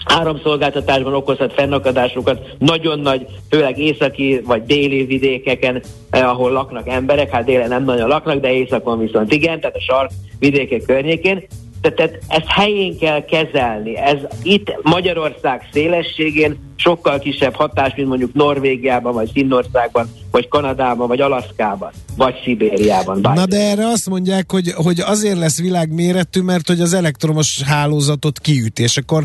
áramszolgáltatásban 0.04 1.14
okozhat 1.14 1.52
fennakadásokat, 1.52 2.56
nagyon 2.58 2.98
nagy, 2.98 3.26
főleg 3.50 3.78
északi 3.78 4.40
vagy 4.44 4.62
déli 4.64 5.04
vidékeken, 5.04 5.82
eh, 6.10 6.30
ahol 6.30 6.50
laknak 6.50 6.88
emberek, 6.88 7.30
hát 7.30 7.44
délen 7.44 7.68
nem 7.68 7.84
nagyon 7.84 8.08
laknak, 8.08 8.40
de 8.40 8.52
északon 8.52 8.98
viszont 8.98 9.32
igen, 9.32 9.60
tehát 9.60 9.76
a 9.76 9.80
sark 9.80 10.10
vidékek 10.38 10.82
környékén, 10.82 11.46
tehát 11.90 12.18
ezt 12.28 12.46
helyén 12.46 12.98
kell 12.98 13.24
kezelni. 13.24 13.96
Ez 13.96 14.18
itt 14.42 14.78
Magyarország 14.82 15.68
szélességén 15.72 16.58
sokkal 16.76 17.18
kisebb 17.18 17.54
hatás, 17.54 17.92
mint 17.96 18.08
mondjuk 18.08 18.34
Norvégiában, 18.34 19.12
vagy 19.12 19.30
Finnországban, 19.32 20.10
vagy 20.30 20.48
Kanadában, 20.48 21.08
vagy 21.08 21.20
Alaszkában, 21.20 21.90
vagy 22.16 22.34
Szibériában. 22.44 23.22
Bármi. 23.22 23.38
Na 23.38 23.46
de 23.46 23.70
erre 23.70 23.86
azt 23.86 24.08
mondják, 24.08 24.52
hogy, 24.52 24.72
hogy 24.72 25.00
azért 25.00 25.38
lesz 25.38 25.60
világméretű, 25.60 26.40
mert 26.40 26.66
hogy 26.66 26.80
az 26.80 26.94
elektromos 26.94 27.62
hálózatot 27.62 28.38
kiüt, 28.38 28.78
és 28.78 28.96
akkor 28.96 29.24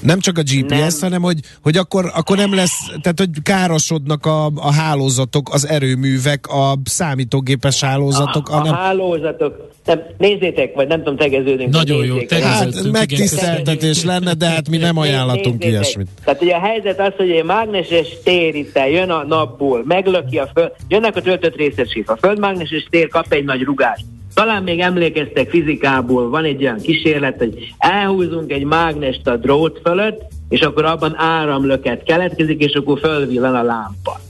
nem 0.00 0.20
csak 0.20 0.38
a 0.38 0.42
GPS, 0.42 1.00
nem. 1.00 1.00
hanem 1.00 1.22
hogy, 1.22 1.40
hogy 1.62 1.76
akkor, 1.76 2.10
akkor 2.14 2.36
nem 2.36 2.54
lesz, 2.54 2.78
tehát 3.00 3.18
hogy 3.18 3.28
károsodnak 3.42 4.26
a, 4.26 4.46
a 4.46 4.72
hálózatok, 4.72 5.48
az 5.52 5.68
erőművek, 5.68 6.46
a 6.46 6.78
számítógépes 6.84 7.80
hálózatok. 7.80 8.48
A, 8.48 8.54
a, 8.54 8.62
nem... 8.62 8.74
hálózatok, 8.74 9.70
nem, 9.84 10.02
nézzétek, 10.18 10.74
vagy 10.74 10.88
nem 10.88 10.98
tudom, 10.98 11.16
tegeződünk. 11.16 11.72
Nagyon 11.72 12.04
jó, 12.04 12.22
tegeződünk. 12.22 12.84
Hát 12.84 12.92
megtiszteltetés 12.92 14.04
lenne, 14.04 14.34
de 14.34 14.46
hát 14.46 14.68
mi 14.68 14.76
nem 14.76 14.98
ajánlatunk 14.98 15.58
nézzétek. 15.58 15.68
ilyesmit. 15.68 16.08
Tehát 16.24 16.42
ugye 16.42 16.54
a 16.54 16.60
helyzet 16.60 17.00
az, 17.00 17.12
hogy 17.16 17.30
egy 17.30 17.44
mágneses 17.44 18.08
tér 18.24 18.54
itt 18.54 18.78
jön 18.90 19.10
a 19.10 19.24
napból, 19.24 19.82
meglöki 19.84 20.38
a 20.38 20.50
föld, 20.54 20.72
jönnek 20.88 21.16
a 21.16 21.20
töltött 21.20 21.56
részesít, 21.56 22.08
a 22.08 22.16
földmágneses 22.16 22.86
tér 22.90 23.08
kap 23.08 23.32
egy 23.32 23.44
nagy 23.44 23.62
rugást 23.62 24.04
talán 24.34 24.62
még 24.62 24.80
emlékeztek 24.80 25.50
fizikából, 25.50 26.28
van 26.28 26.44
egy 26.44 26.62
olyan 26.62 26.80
kísérlet, 26.80 27.38
hogy 27.38 27.74
elhúzunk 27.78 28.52
egy 28.52 28.64
mágnest 28.64 29.26
a 29.26 29.36
drót 29.36 29.80
fölött, 29.84 30.22
és 30.48 30.60
akkor 30.60 30.84
abban 30.84 31.14
áramlöket 31.16 32.02
keletkezik, 32.02 32.62
és 32.62 32.72
akkor 32.72 32.98
fölvillan 32.98 33.54
a 33.54 33.62
lámpa. 33.62 34.20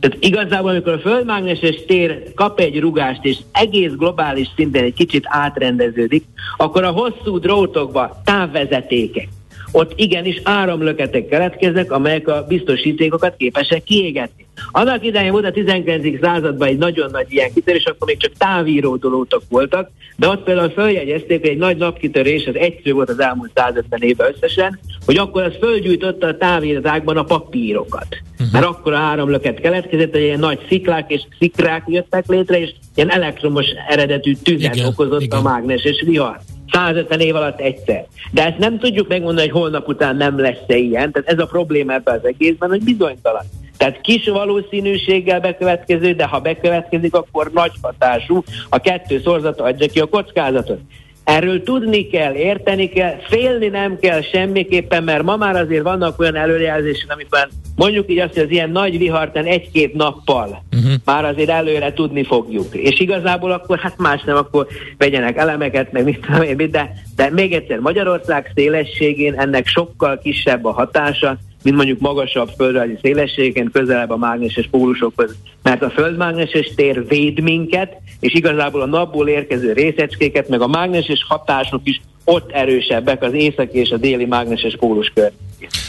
Tehát 0.00 0.16
igazából, 0.20 0.70
amikor 0.70 0.92
a 0.92 0.98
földmágneses 0.98 1.84
tér 1.86 2.22
kap 2.34 2.60
egy 2.60 2.80
rugást, 2.80 3.24
és 3.24 3.36
egész 3.52 3.92
globális 3.92 4.48
szinten 4.56 4.84
egy 4.84 4.94
kicsit 4.94 5.24
átrendeződik, 5.26 6.24
akkor 6.56 6.84
a 6.84 6.90
hosszú 6.90 7.38
drótokba 7.38 8.20
távvezetékek, 8.24 9.28
ott 9.72 9.92
igenis 9.96 10.40
áramlöketek 10.44 11.28
keletkeznek, 11.28 11.92
amelyek 11.92 12.28
a 12.28 12.44
biztosítékokat 12.48 13.36
képesek 13.36 13.82
kiégetni. 13.82 14.46
Annak 14.70 15.04
idején 15.04 15.32
volt 15.32 15.44
a 15.44 15.50
19. 15.50 16.20
században 16.20 16.68
egy 16.68 16.78
nagyon 16.78 17.10
nagy 17.10 17.26
ilyen 17.28 17.52
kitörés, 17.54 17.84
akkor 17.84 18.06
még 18.06 18.16
csak 18.16 18.32
távíró 18.38 18.96
dolótok 18.96 19.42
voltak, 19.48 19.90
de 20.16 20.28
ott 20.28 20.42
például 20.42 20.70
följegyezték, 20.70 21.40
hogy 21.40 21.50
egy 21.50 21.58
nagy 21.58 21.76
napkitörés, 21.76 22.46
az 22.46 22.54
egyszerű 22.54 22.92
volt 22.92 23.08
az 23.08 23.20
elmúlt 23.20 23.50
150 23.54 24.02
évben 24.02 24.34
összesen, 24.34 24.78
hogy 25.06 25.16
akkor 25.16 25.42
az 25.42 25.52
földgyújtotta 25.60 26.26
a 26.26 26.36
távíradákban 26.36 27.16
a 27.16 27.24
papírokat. 27.24 28.06
Uh-huh. 28.32 28.52
Mert 28.52 28.64
akkor 28.64 28.92
a 28.92 28.98
áramlöket 28.98 29.60
keletkezett, 29.60 30.12
hogy 30.12 30.20
ilyen 30.20 30.38
nagy 30.38 30.58
sziklák 30.68 31.10
és 31.10 31.22
szikrák 31.38 31.84
jöttek 31.86 32.26
létre, 32.26 32.60
és 32.60 32.74
ilyen 32.94 33.10
elektromos 33.10 33.66
eredetű 33.88 34.34
tüzet 34.42 34.74
igen, 34.74 34.86
okozott 34.86 35.22
igen. 35.22 35.38
a 35.38 35.42
mágneses 35.42 36.02
vihar. 36.06 36.40
150 36.72 37.20
év 37.20 37.34
alatt 37.34 37.60
egyszer. 37.60 38.06
De 38.32 38.46
ezt 38.46 38.58
nem 38.58 38.78
tudjuk 38.78 39.08
megmondani, 39.08 39.48
hogy 39.48 39.60
holnap 39.60 39.88
után 39.88 40.16
nem 40.16 40.40
lesz-e 40.40 40.76
ilyen. 40.76 41.12
Tehát 41.12 41.28
ez 41.28 41.38
a 41.38 41.46
probléma 41.46 41.92
ebben 41.92 42.14
az 42.14 42.26
egészben, 42.26 42.68
hogy 42.68 42.82
bizonytalan. 42.82 43.44
Tehát 43.76 44.00
kis 44.00 44.28
valószínűséggel 44.28 45.40
bekövetkező, 45.40 46.12
de 46.12 46.26
ha 46.26 46.40
bekövetkezik, 46.40 47.14
akkor 47.14 47.50
nagy 47.52 47.72
hatású. 47.82 48.42
A 48.68 48.78
kettő 48.78 49.20
szorzata 49.20 49.64
adja 49.64 49.86
ki 49.88 50.00
a 50.00 50.06
kockázatot. 50.06 50.80
Erről 51.28 51.62
tudni 51.62 52.06
kell, 52.06 52.34
érteni 52.34 52.88
kell, 52.88 53.16
félni 53.28 53.66
nem 53.66 53.98
kell 53.98 54.22
semmiképpen, 54.22 55.04
mert 55.04 55.22
ma 55.22 55.36
már 55.36 55.56
azért 55.56 55.82
vannak 55.82 56.20
olyan 56.20 56.36
előrejelzések, 56.36 57.12
amiben 57.12 57.48
mondjuk 57.76 58.10
így 58.10 58.18
azt, 58.18 58.32
hogy 58.32 58.42
az 58.42 58.50
ilyen 58.50 58.70
nagy 58.70 58.98
vihartán 58.98 59.44
egy-két 59.44 59.94
nappal 59.94 60.62
uh-huh. 60.76 60.92
már 61.04 61.24
azért 61.24 61.48
előre 61.48 61.92
tudni 61.92 62.24
fogjuk. 62.24 62.74
És 62.74 63.00
igazából 63.00 63.52
akkor, 63.52 63.78
hát 63.78 63.98
más 63.98 64.22
nem, 64.22 64.36
akkor 64.36 64.66
vegyenek 64.98 65.36
elemeket, 65.36 65.92
meg 65.92 66.04
mit 66.04 66.26
tudom 66.26 66.42
én, 66.42 66.70
de, 66.70 66.92
de 67.16 67.30
még 67.30 67.52
egyszer, 67.52 67.78
Magyarország 67.78 68.52
szélességén 68.54 69.34
ennek 69.34 69.66
sokkal 69.66 70.18
kisebb 70.18 70.64
a 70.64 70.72
hatása, 70.72 71.38
mint 71.68 71.80
mondjuk 71.80 72.00
magasabb 72.00 72.50
földrajzi 72.56 72.98
szélességeken, 73.02 73.70
közelebb 73.72 74.10
a 74.10 74.16
mágneses 74.16 74.68
pólusokhoz. 74.70 75.36
Mert 75.62 75.82
a 75.82 75.90
földmágneses 75.90 76.72
tér 76.74 77.06
véd 77.06 77.40
minket, 77.40 77.96
és 78.20 78.34
igazából 78.34 78.80
a 78.80 78.86
napból 78.86 79.28
érkező 79.28 79.72
részecskéket, 79.72 80.48
meg 80.48 80.60
a 80.60 80.66
mágneses 80.66 81.24
hatások 81.28 81.80
is 81.84 82.00
ott 82.24 82.50
erősebbek 82.50 83.22
az 83.22 83.32
északi 83.32 83.78
és 83.78 83.90
a 83.90 83.96
déli 83.96 84.24
mágneses 84.24 84.76
póluskör. 84.76 85.32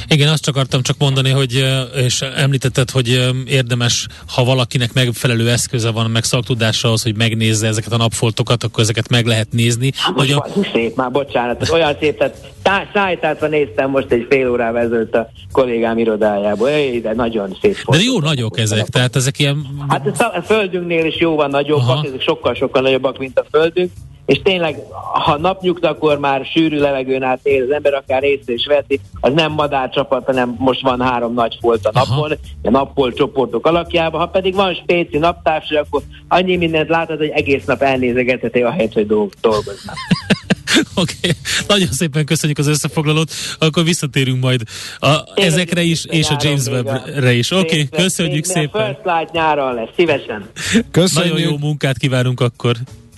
Igen, 0.08 0.28
azt 0.28 0.48
akartam 0.48 0.82
csak 0.82 0.96
mondani, 1.00 1.30
hogy, 1.30 1.66
és 1.96 2.22
említetted, 2.22 2.90
hogy 2.90 3.32
érdemes, 3.46 4.08
ha 4.28 4.44
valakinek 4.44 4.94
megfelelő 4.94 5.50
eszköze 5.50 5.92
van, 5.92 6.10
meg 6.10 6.24
szaktudása 6.24 6.88
ahhoz, 6.88 7.04
hogy 7.04 7.16
megnézze 7.16 7.68
ezeket 7.68 7.92
a 7.92 7.98
napfoltokat, 7.98 8.64
akkor 8.64 8.84
ezeket 8.84 9.10
meg 9.10 9.26
lehet 9.26 9.48
nézni. 9.52 9.92
Hát 9.96 10.16
hogy 10.16 10.32
a... 10.32 10.48
szép 10.74 10.96
már, 10.96 11.12
bocsánat, 11.12 11.70
olyan 11.70 11.96
szép, 12.00 12.18
tehát 12.18 12.52
tá- 12.62 12.90
szájtátva 12.94 13.48
néztem 13.48 13.90
most 13.90 14.12
egy 14.12 14.26
fél 14.30 14.50
órával 14.50 14.82
ezelőtt 14.82 15.16
a 15.16 15.30
kollégám 15.52 15.98
irodájából, 15.98 16.70
Éj, 16.70 17.00
de 17.00 17.14
nagyon 17.14 17.58
szép 17.62 17.82
volt. 17.84 18.00
De 18.00 18.06
jó 18.06 18.20
nagyok 18.20 18.60
ezek, 18.60 18.88
tehát 18.88 19.16
ezek 19.16 19.40
ilyen... 19.40 19.86
Hát 19.88 20.08
a 20.18 20.42
földünknél 20.42 21.06
is 21.06 21.20
jó 21.20 21.36
van 21.36 21.50
nagyobbak, 21.50 21.90
Aha. 21.90 22.06
ezek 22.06 22.22
sokkal-sokkal 22.22 22.82
nagyobbak, 22.82 23.18
mint 23.18 23.40
a 23.40 23.46
földünk, 23.52 23.92
és 24.30 24.42
tényleg, 24.44 24.78
ha 25.14 25.38
napnyugta, 25.38 25.90
akkor 25.90 26.20
már 26.20 26.46
sűrű 26.46 26.80
levegőn 26.80 27.24
át 27.24 27.40
él 27.44 27.64
az 27.64 27.72
ember, 27.72 27.94
akár 27.94 28.24
észre 28.24 28.54
is 28.54 28.66
veti, 28.66 29.00
az 29.20 29.34
nem 29.34 29.52
madárcsapat, 29.52 30.26
hanem 30.26 30.56
most 30.58 30.82
van 30.82 31.02
három 31.02 31.34
nagy 31.34 31.58
folt 31.62 31.86
a 31.86 31.92
napon, 31.94 32.38
a 32.62 32.70
nappol 32.70 33.14
csoportok 33.14 33.66
alakjában, 33.66 34.20
ha 34.20 34.28
pedig 34.28 34.54
van 34.56 34.74
spéci 34.74 35.18
naptársa, 35.18 35.80
akkor 35.80 36.02
annyi 36.28 36.56
mindent 36.56 36.90
látod, 36.90 37.18
hogy 37.18 37.30
egész 37.30 37.66
nap 37.66 37.82
elnézegetheti 37.82 38.62
a 38.62 38.72
helyet, 38.72 38.94
hogy 38.94 39.08
dolgoznak. 39.42 39.96
Oké, 40.96 41.14
okay. 41.22 41.32
nagyon 41.68 41.92
szépen 41.92 42.26
köszönjük 42.26 42.58
az 42.58 42.68
összefoglalót, 42.68 43.32
akkor 43.60 43.84
visszatérünk 43.84 44.42
majd 44.42 44.62
a, 45.00 45.16
ezekre 45.36 45.82
is, 45.82 46.06
és 46.06 46.30
a 46.30 46.38
James 46.42 46.66
Webb-re 46.66 47.34
is. 47.34 47.52
Oké, 47.52 47.62
okay, 47.62 47.90
köszönjük 48.04 48.46
szépen. 48.46 48.82
A 48.82 48.86
First 48.86 49.00
Light 49.04 49.32
nyáron 49.32 49.74
lesz, 49.74 49.90
szívesen. 49.96 50.50
Köszönjük. 50.92 51.34
Nagyon 51.34 51.52
jó 51.52 51.58
munkát 51.58 51.98
kívánunk 51.98 52.40
akkor. 52.40 52.76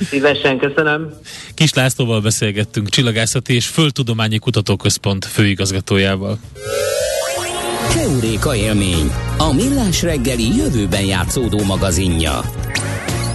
Szívesen, 0.10 0.58
köszönöm. 0.58 1.14
Kis 1.54 1.74
Lászlóval 1.74 2.22
beszélgettünk, 2.22 2.90
Csillagászati 2.90 3.54
és 3.54 3.66
Földtudományi 3.66 4.38
Kutatóközpont 4.38 5.26
főigazgatójával. 5.26 6.40
Keuréka 7.94 8.56
élmény, 8.56 9.12
a 9.38 9.54
millás 9.54 10.02
reggeli 10.02 10.56
jövőben 10.58 11.06
játszódó 11.06 11.64
magazinja. 11.64 12.42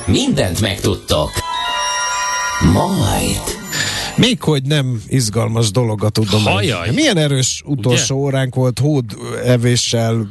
Mindent 0.07 0.61
megtudtok. 0.61 1.31
Majd. 2.73 3.41
Még 4.17 4.43
hogy 4.43 4.63
nem 4.63 5.03
izgalmas 5.09 5.71
dolog 5.71 6.05
a 6.05 6.09
tudomány. 6.09 6.73
Milyen 6.95 7.17
erős 7.17 7.63
utolsó 7.65 8.15
Ugye? 8.15 8.25
óránk 8.25 8.55
volt 8.55 8.79
hód 8.79 9.05
evéssel, 9.45 10.31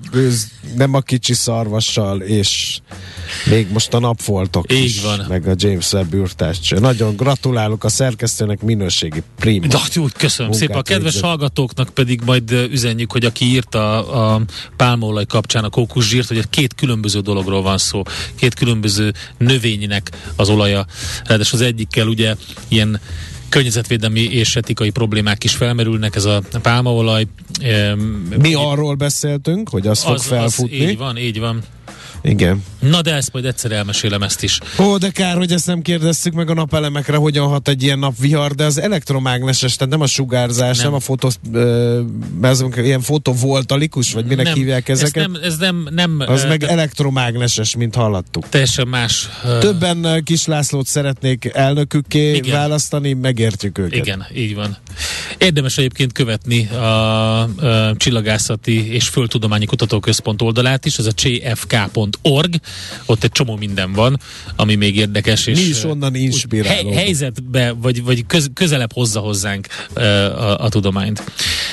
nem 0.76 0.94
a 0.94 1.00
kicsi 1.00 1.34
szarvassal, 1.34 2.22
és 2.22 2.80
még 3.50 3.68
most 3.72 3.94
a 3.94 4.00
napfoltok 4.00 4.74
Így 4.74 4.84
is, 4.84 5.02
van. 5.02 5.26
meg 5.30 5.48
a 5.48 5.54
James 5.56 5.92
Webb 5.94 6.14
űrtárcs. 6.14 6.74
Nagyon 6.74 7.16
gratulálok 7.16 7.84
a 7.84 7.90
szerkesztőnek, 7.90 8.62
minőségi 8.62 9.24
prima. 9.40 9.68
De, 9.68 9.80
jó, 9.94 10.06
köszönöm 10.18 10.52
munkát 10.52 10.68
szépen. 10.68 10.78
A 10.78 10.82
kedves 10.82 11.12
végzett. 11.12 11.30
hallgatóknak 11.30 11.90
pedig 11.90 12.22
majd 12.26 12.52
üzenjük, 12.52 13.12
hogy 13.12 13.26
aki 13.26 13.46
írta 13.46 14.08
a, 14.08 14.34
a 14.34 14.42
pálmaolaj 14.78 15.26
kapcsán 15.26 15.64
a 15.64 15.70
kókuszsírt, 15.70 16.28
hogy 16.28 16.50
két 16.50 16.74
különböző 16.76 17.20
dologról 17.20 17.62
van 17.62 17.78
szó. 17.78 18.04
Két 18.36 18.54
különböző 18.54 19.14
növénynek 19.38 20.12
az 20.36 20.50
olaja. 20.50 20.86
Ráadásul 21.24 21.60
az 21.60 21.66
egyikkel 21.66 22.08
ugye 22.08 22.36
ilyen 22.68 23.00
környezetvédelmi 23.50 24.22
és 24.22 24.56
etikai 24.56 24.90
problémák 24.90 25.44
is 25.44 25.56
felmerülnek, 25.56 26.16
ez 26.16 26.26
a 26.26 26.42
pálmaolaj. 26.62 27.28
Mi 28.38 28.54
arról 28.54 28.96
beszéltünk, 28.96 29.70
hogy 29.70 29.88
az, 29.88 30.04
fog 30.04 30.18
felfutni. 30.18 30.76
így 30.76 30.98
van, 30.98 31.18
így 31.18 31.40
van. 31.40 31.62
Igen. 32.26 32.64
Na 32.80 33.02
de 33.02 33.14
ezt 33.14 33.34
majd 33.34 33.46
egyszer 33.46 33.72
elmesélem 33.72 34.24
ezt 34.24 34.44
is. 34.44 34.60
Ó, 34.80 34.98
de 34.98 35.10
kár, 35.10 35.38
hogy 35.38 35.52
ezt 35.52 35.68
nem 35.68 35.82
kérdeztük 35.82 36.34
meg 36.34 36.50
a 36.50 36.54
napelemekre, 36.54 37.18
hogyan 37.18 37.48
hat 37.48 37.68
egy 37.68 37.84
ilyen 37.84 38.00
napvihar, 38.00 38.52
de 38.56 38.66
az 38.66 38.78
elektromágneses, 38.80 39.76
tehát 39.76 39.92
nem 39.94 40.02
a 40.02 40.08
sugárzás, 40.08 40.78
nem, 40.78 40.86
Nem. 40.86 40.94
a 40.96 41.00
fotó, 41.00 41.32
ez 42.42 42.64
ilyen 42.76 43.02
fotovoltalikus, 43.02 44.14
vagy 44.14 44.26
minek 44.26 44.46
nem, 44.46 44.54
hívják 44.54 44.90
ezeket? 44.90 45.24
Ez 45.24 45.32
nem, 45.32 45.42
ez 45.44 45.58
nem, 45.58 45.88
nem 45.92 46.24
az 46.28 46.44
ö, 46.44 46.48
meg 46.48 46.64
elektromágneses, 46.64 47.76
mint 47.76 47.96
hallattuk. 47.96 48.50
teljesen 48.50 48.88
más. 48.88 49.30
ö, 49.46 49.58
Többen 49.60 50.04
ö, 50.04 50.20
Kis 50.20 50.46
Lászlót 50.46 50.88
szeretnék 50.88 51.46
elnökükké 51.54 52.34
Igen. 52.36 52.56
Választani, 52.56 53.14
megértjük 53.14 53.78
őket. 53.78 53.96
Igen, 54.06 54.26
így 54.36 54.56
van. 54.56 54.78
Érdemes 55.38 55.78
egyébként 55.78 56.12
követni 56.12 56.68
a, 56.70 57.42
a 57.42 57.96
Csillagászati 57.98 58.94
és 58.94 59.08
Földtudományi 59.08 59.66
Kutatóközpont 59.66 60.42
oldalát 60.42 60.86
is, 60.86 60.98
ez 60.98 61.06
a 61.06 61.12
cfk.org, 62.16 62.56
ott 63.06 63.24
egy 63.24 63.32
csomó 63.32 63.56
minden 63.56 63.94
van, 63.94 64.20
ami 64.56 64.76
még 64.76 64.96
érdekes. 64.96 65.46
És 65.46 65.60
Mi 65.60 65.66
is 65.66 65.84
onnan 65.84 66.12
úgy 66.12 66.20
inspirálódunk. 66.20 66.94
Hely, 66.94 67.04
helyzetbe, 67.04 67.72
vagy, 67.72 68.04
vagy 68.04 68.26
köz, 68.26 68.50
közelebb 68.54 68.94
hozza 68.94 69.20
hozzánk 69.20 69.68
ö, 69.94 70.02
a, 70.02 70.60
a 70.60 70.70
tudományt. 70.70 71.24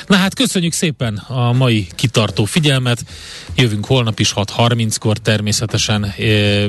Na 0.07 0.15
hát 0.15 0.33
köszönjük 0.33 0.73
szépen 0.73 1.15
a 1.17 1.51
mai 1.51 1.87
kitartó 1.95 2.45
figyelmet. 2.45 3.05
Jövünk 3.55 3.85
holnap 3.85 4.19
is 4.19 4.33
6.30-kor 4.35 5.17
természetesen. 5.17 6.03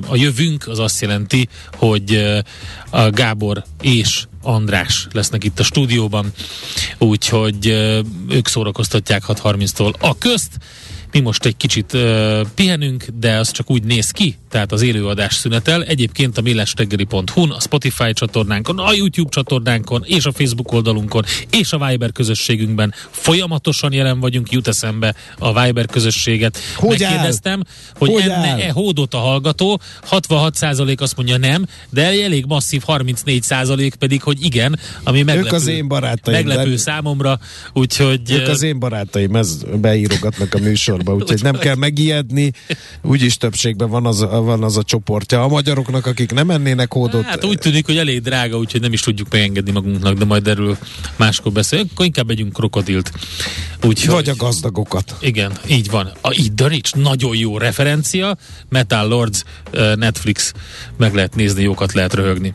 A 0.08 0.16
jövünk 0.16 0.68
az 0.68 0.78
azt 0.78 1.00
jelenti, 1.00 1.48
hogy 1.72 2.42
a 2.90 3.10
Gábor 3.10 3.64
és 3.80 4.24
András 4.42 5.06
lesznek 5.12 5.44
itt 5.44 5.58
a 5.58 5.62
stúdióban, 5.62 6.32
úgyhogy 6.98 7.66
ők 8.28 8.48
szórakoztatják 8.48 9.22
6.30-tól 9.26 9.94
a 9.98 10.18
közt. 10.18 10.50
Mi 11.14 11.20
most 11.20 11.44
egy 11.44 11.56
kicsit 11.56 11.92
uh, 11.92 12.40
pihenünk, 12.54 13.04
de 13.20 13.36
az 13.36 13.50
csak 13.50 13.70
úgy 13.70 13.82
néz 13.82 14.10
ki, 14.10 14.36
tehát 14.50 14.72
az 14.72 14.82
élőadás 14.82 15.34
szünetel. 15.34 15.84
Egyébként 15.84 16.38
a 16.38 16.40
millestegeri.hu-n, 16.40 17.50
a 17.50 17.60
Spotify 17.60 18.12
csatornánkon, 18.12 18.78
a 18.78 18.92
YouTube 18.92 19.30
csatornánkon, 19.30 20.02
és 20.04 20.24
a 20.24 20.32
Facebook 20.32 20.72
oldalunkon, 20.72 21.24
és 21.50 21.72
a 21.72 21.86
Viber 21.86 22.12
közösségünkben 22.12 22.94
folyamatosan 23.10 23.92
jelen 23.92 24.20
vagyunk, 24.20 24.50
jut 24.50 24.68
eszembe 24.68 25.14
a 25.38 25.62
Viber 25.62 25.86
közösséget. 25.86 26.58
Hogy 26.76 27.02
áll? 27.02 27.10
Megkérdeztem, 27.10 27.62
hogy 27.94 28.12
Hogy 28.12 28.22
enne 28.22 28.34
áll? 28.34 28.60
e 28.60 28.70
hódot 28.70 29.14
a 29.14 29.18
hallgató, 29.18 29.80
66% 30.10 31.00
azt 31.00 31.16
mondja 31.16 31.36
nem, 31.36 31.66
de 31.90 32.22
elég 32.22 32.44
masszív 32.46 32.82
34% 32.86 33.92
pedig, 33.98 34.22
hogy 34.22 34.44
igen, 34.44 34.78
ami 35.02 35.22
meglepő, 35.22 35.56
az 35.56 35.66
én 35.66 35.88
barátaim, 35.88 36.36
meglepő 36.36 36.70
de- 36.70 36.76
számomra, 36.76 37.38
úgyhogy... 37.72 38.30
Ők 38.30 38.46
ö, 38.46 38.50
az 38.50 38.62
én 38.62 38.78
barátaim, 38.78 39.36
ez 39.36 39.62
beírogatnak 39.80 40.54
a 40.54 40.58
műsorba, 41.04 41.24
úgyhogy 41.24 41.42
nem 41.42 41.58
kell 41.58 41.74
megijedni, 41.74 42.52
úgyis 43.02 43.36
többségben 43.36 43.88
van 43.88 44.06
az, 44.06 44.20
van 44.20 44.62
az 44.62 44.76
a 44.76 44.82
csoportja. 44.82 45.42
A 45.42 45.48
magyaroknak, 45.48 46.06
akik 46.06 46.32
nem 46.32 46.50
ennének 46.50 46.92
hódot, 46.92 47.24
Hát 47.24 47.44
úgy 47.44 47.58
tűnik, 47.58 47.86
hogy 47.86 47.96
elég 47.96 48.22
drága, 48.22 48.58
úgyhogy 48.58 48.80
nem 48.80 48.92
is 48.92 49.00
tudjuk 49.00 49.28
megengedni 49.30 49.70
magunknak, 49.70 50.18
de 50.18 50.24
majd 50.24 50.46
erről 50.46 50.78
máskor 51.16 51.52
beszélünk. 51.52 51.90
Akkor 51.92 52.06
inkább 52.06 52.30
együnk 52.30 52.52
krokodilt. 52.52 53.12
Úgyhogy, 53.82 54.14
vagy 54.14 54.28
a 54.28 54.34
gazdagokat. 54.36 55.14
Igen, 55.20 55.52
így 55.68 55.90
van. 55.90 56.12
A 56.20 56.30
Eat 56.30 56.52
the 56.52 56.68
Rich 56.68 56.96
nagyon 56.96 57.36
jó 57.36 57.58
referencia. 57.58 58.36
Metal 58.68 59.08
Lords, 59.08 59.42
uh, 59.72 59.96
Netflix, 59.96 60.52
meg 60.96 61.14
lehet 61.14 61.34
nézni, 61.34 61.62
jókat 61.62 61.92
lehet 61.92 62.14
röhögni. 62.14 62.54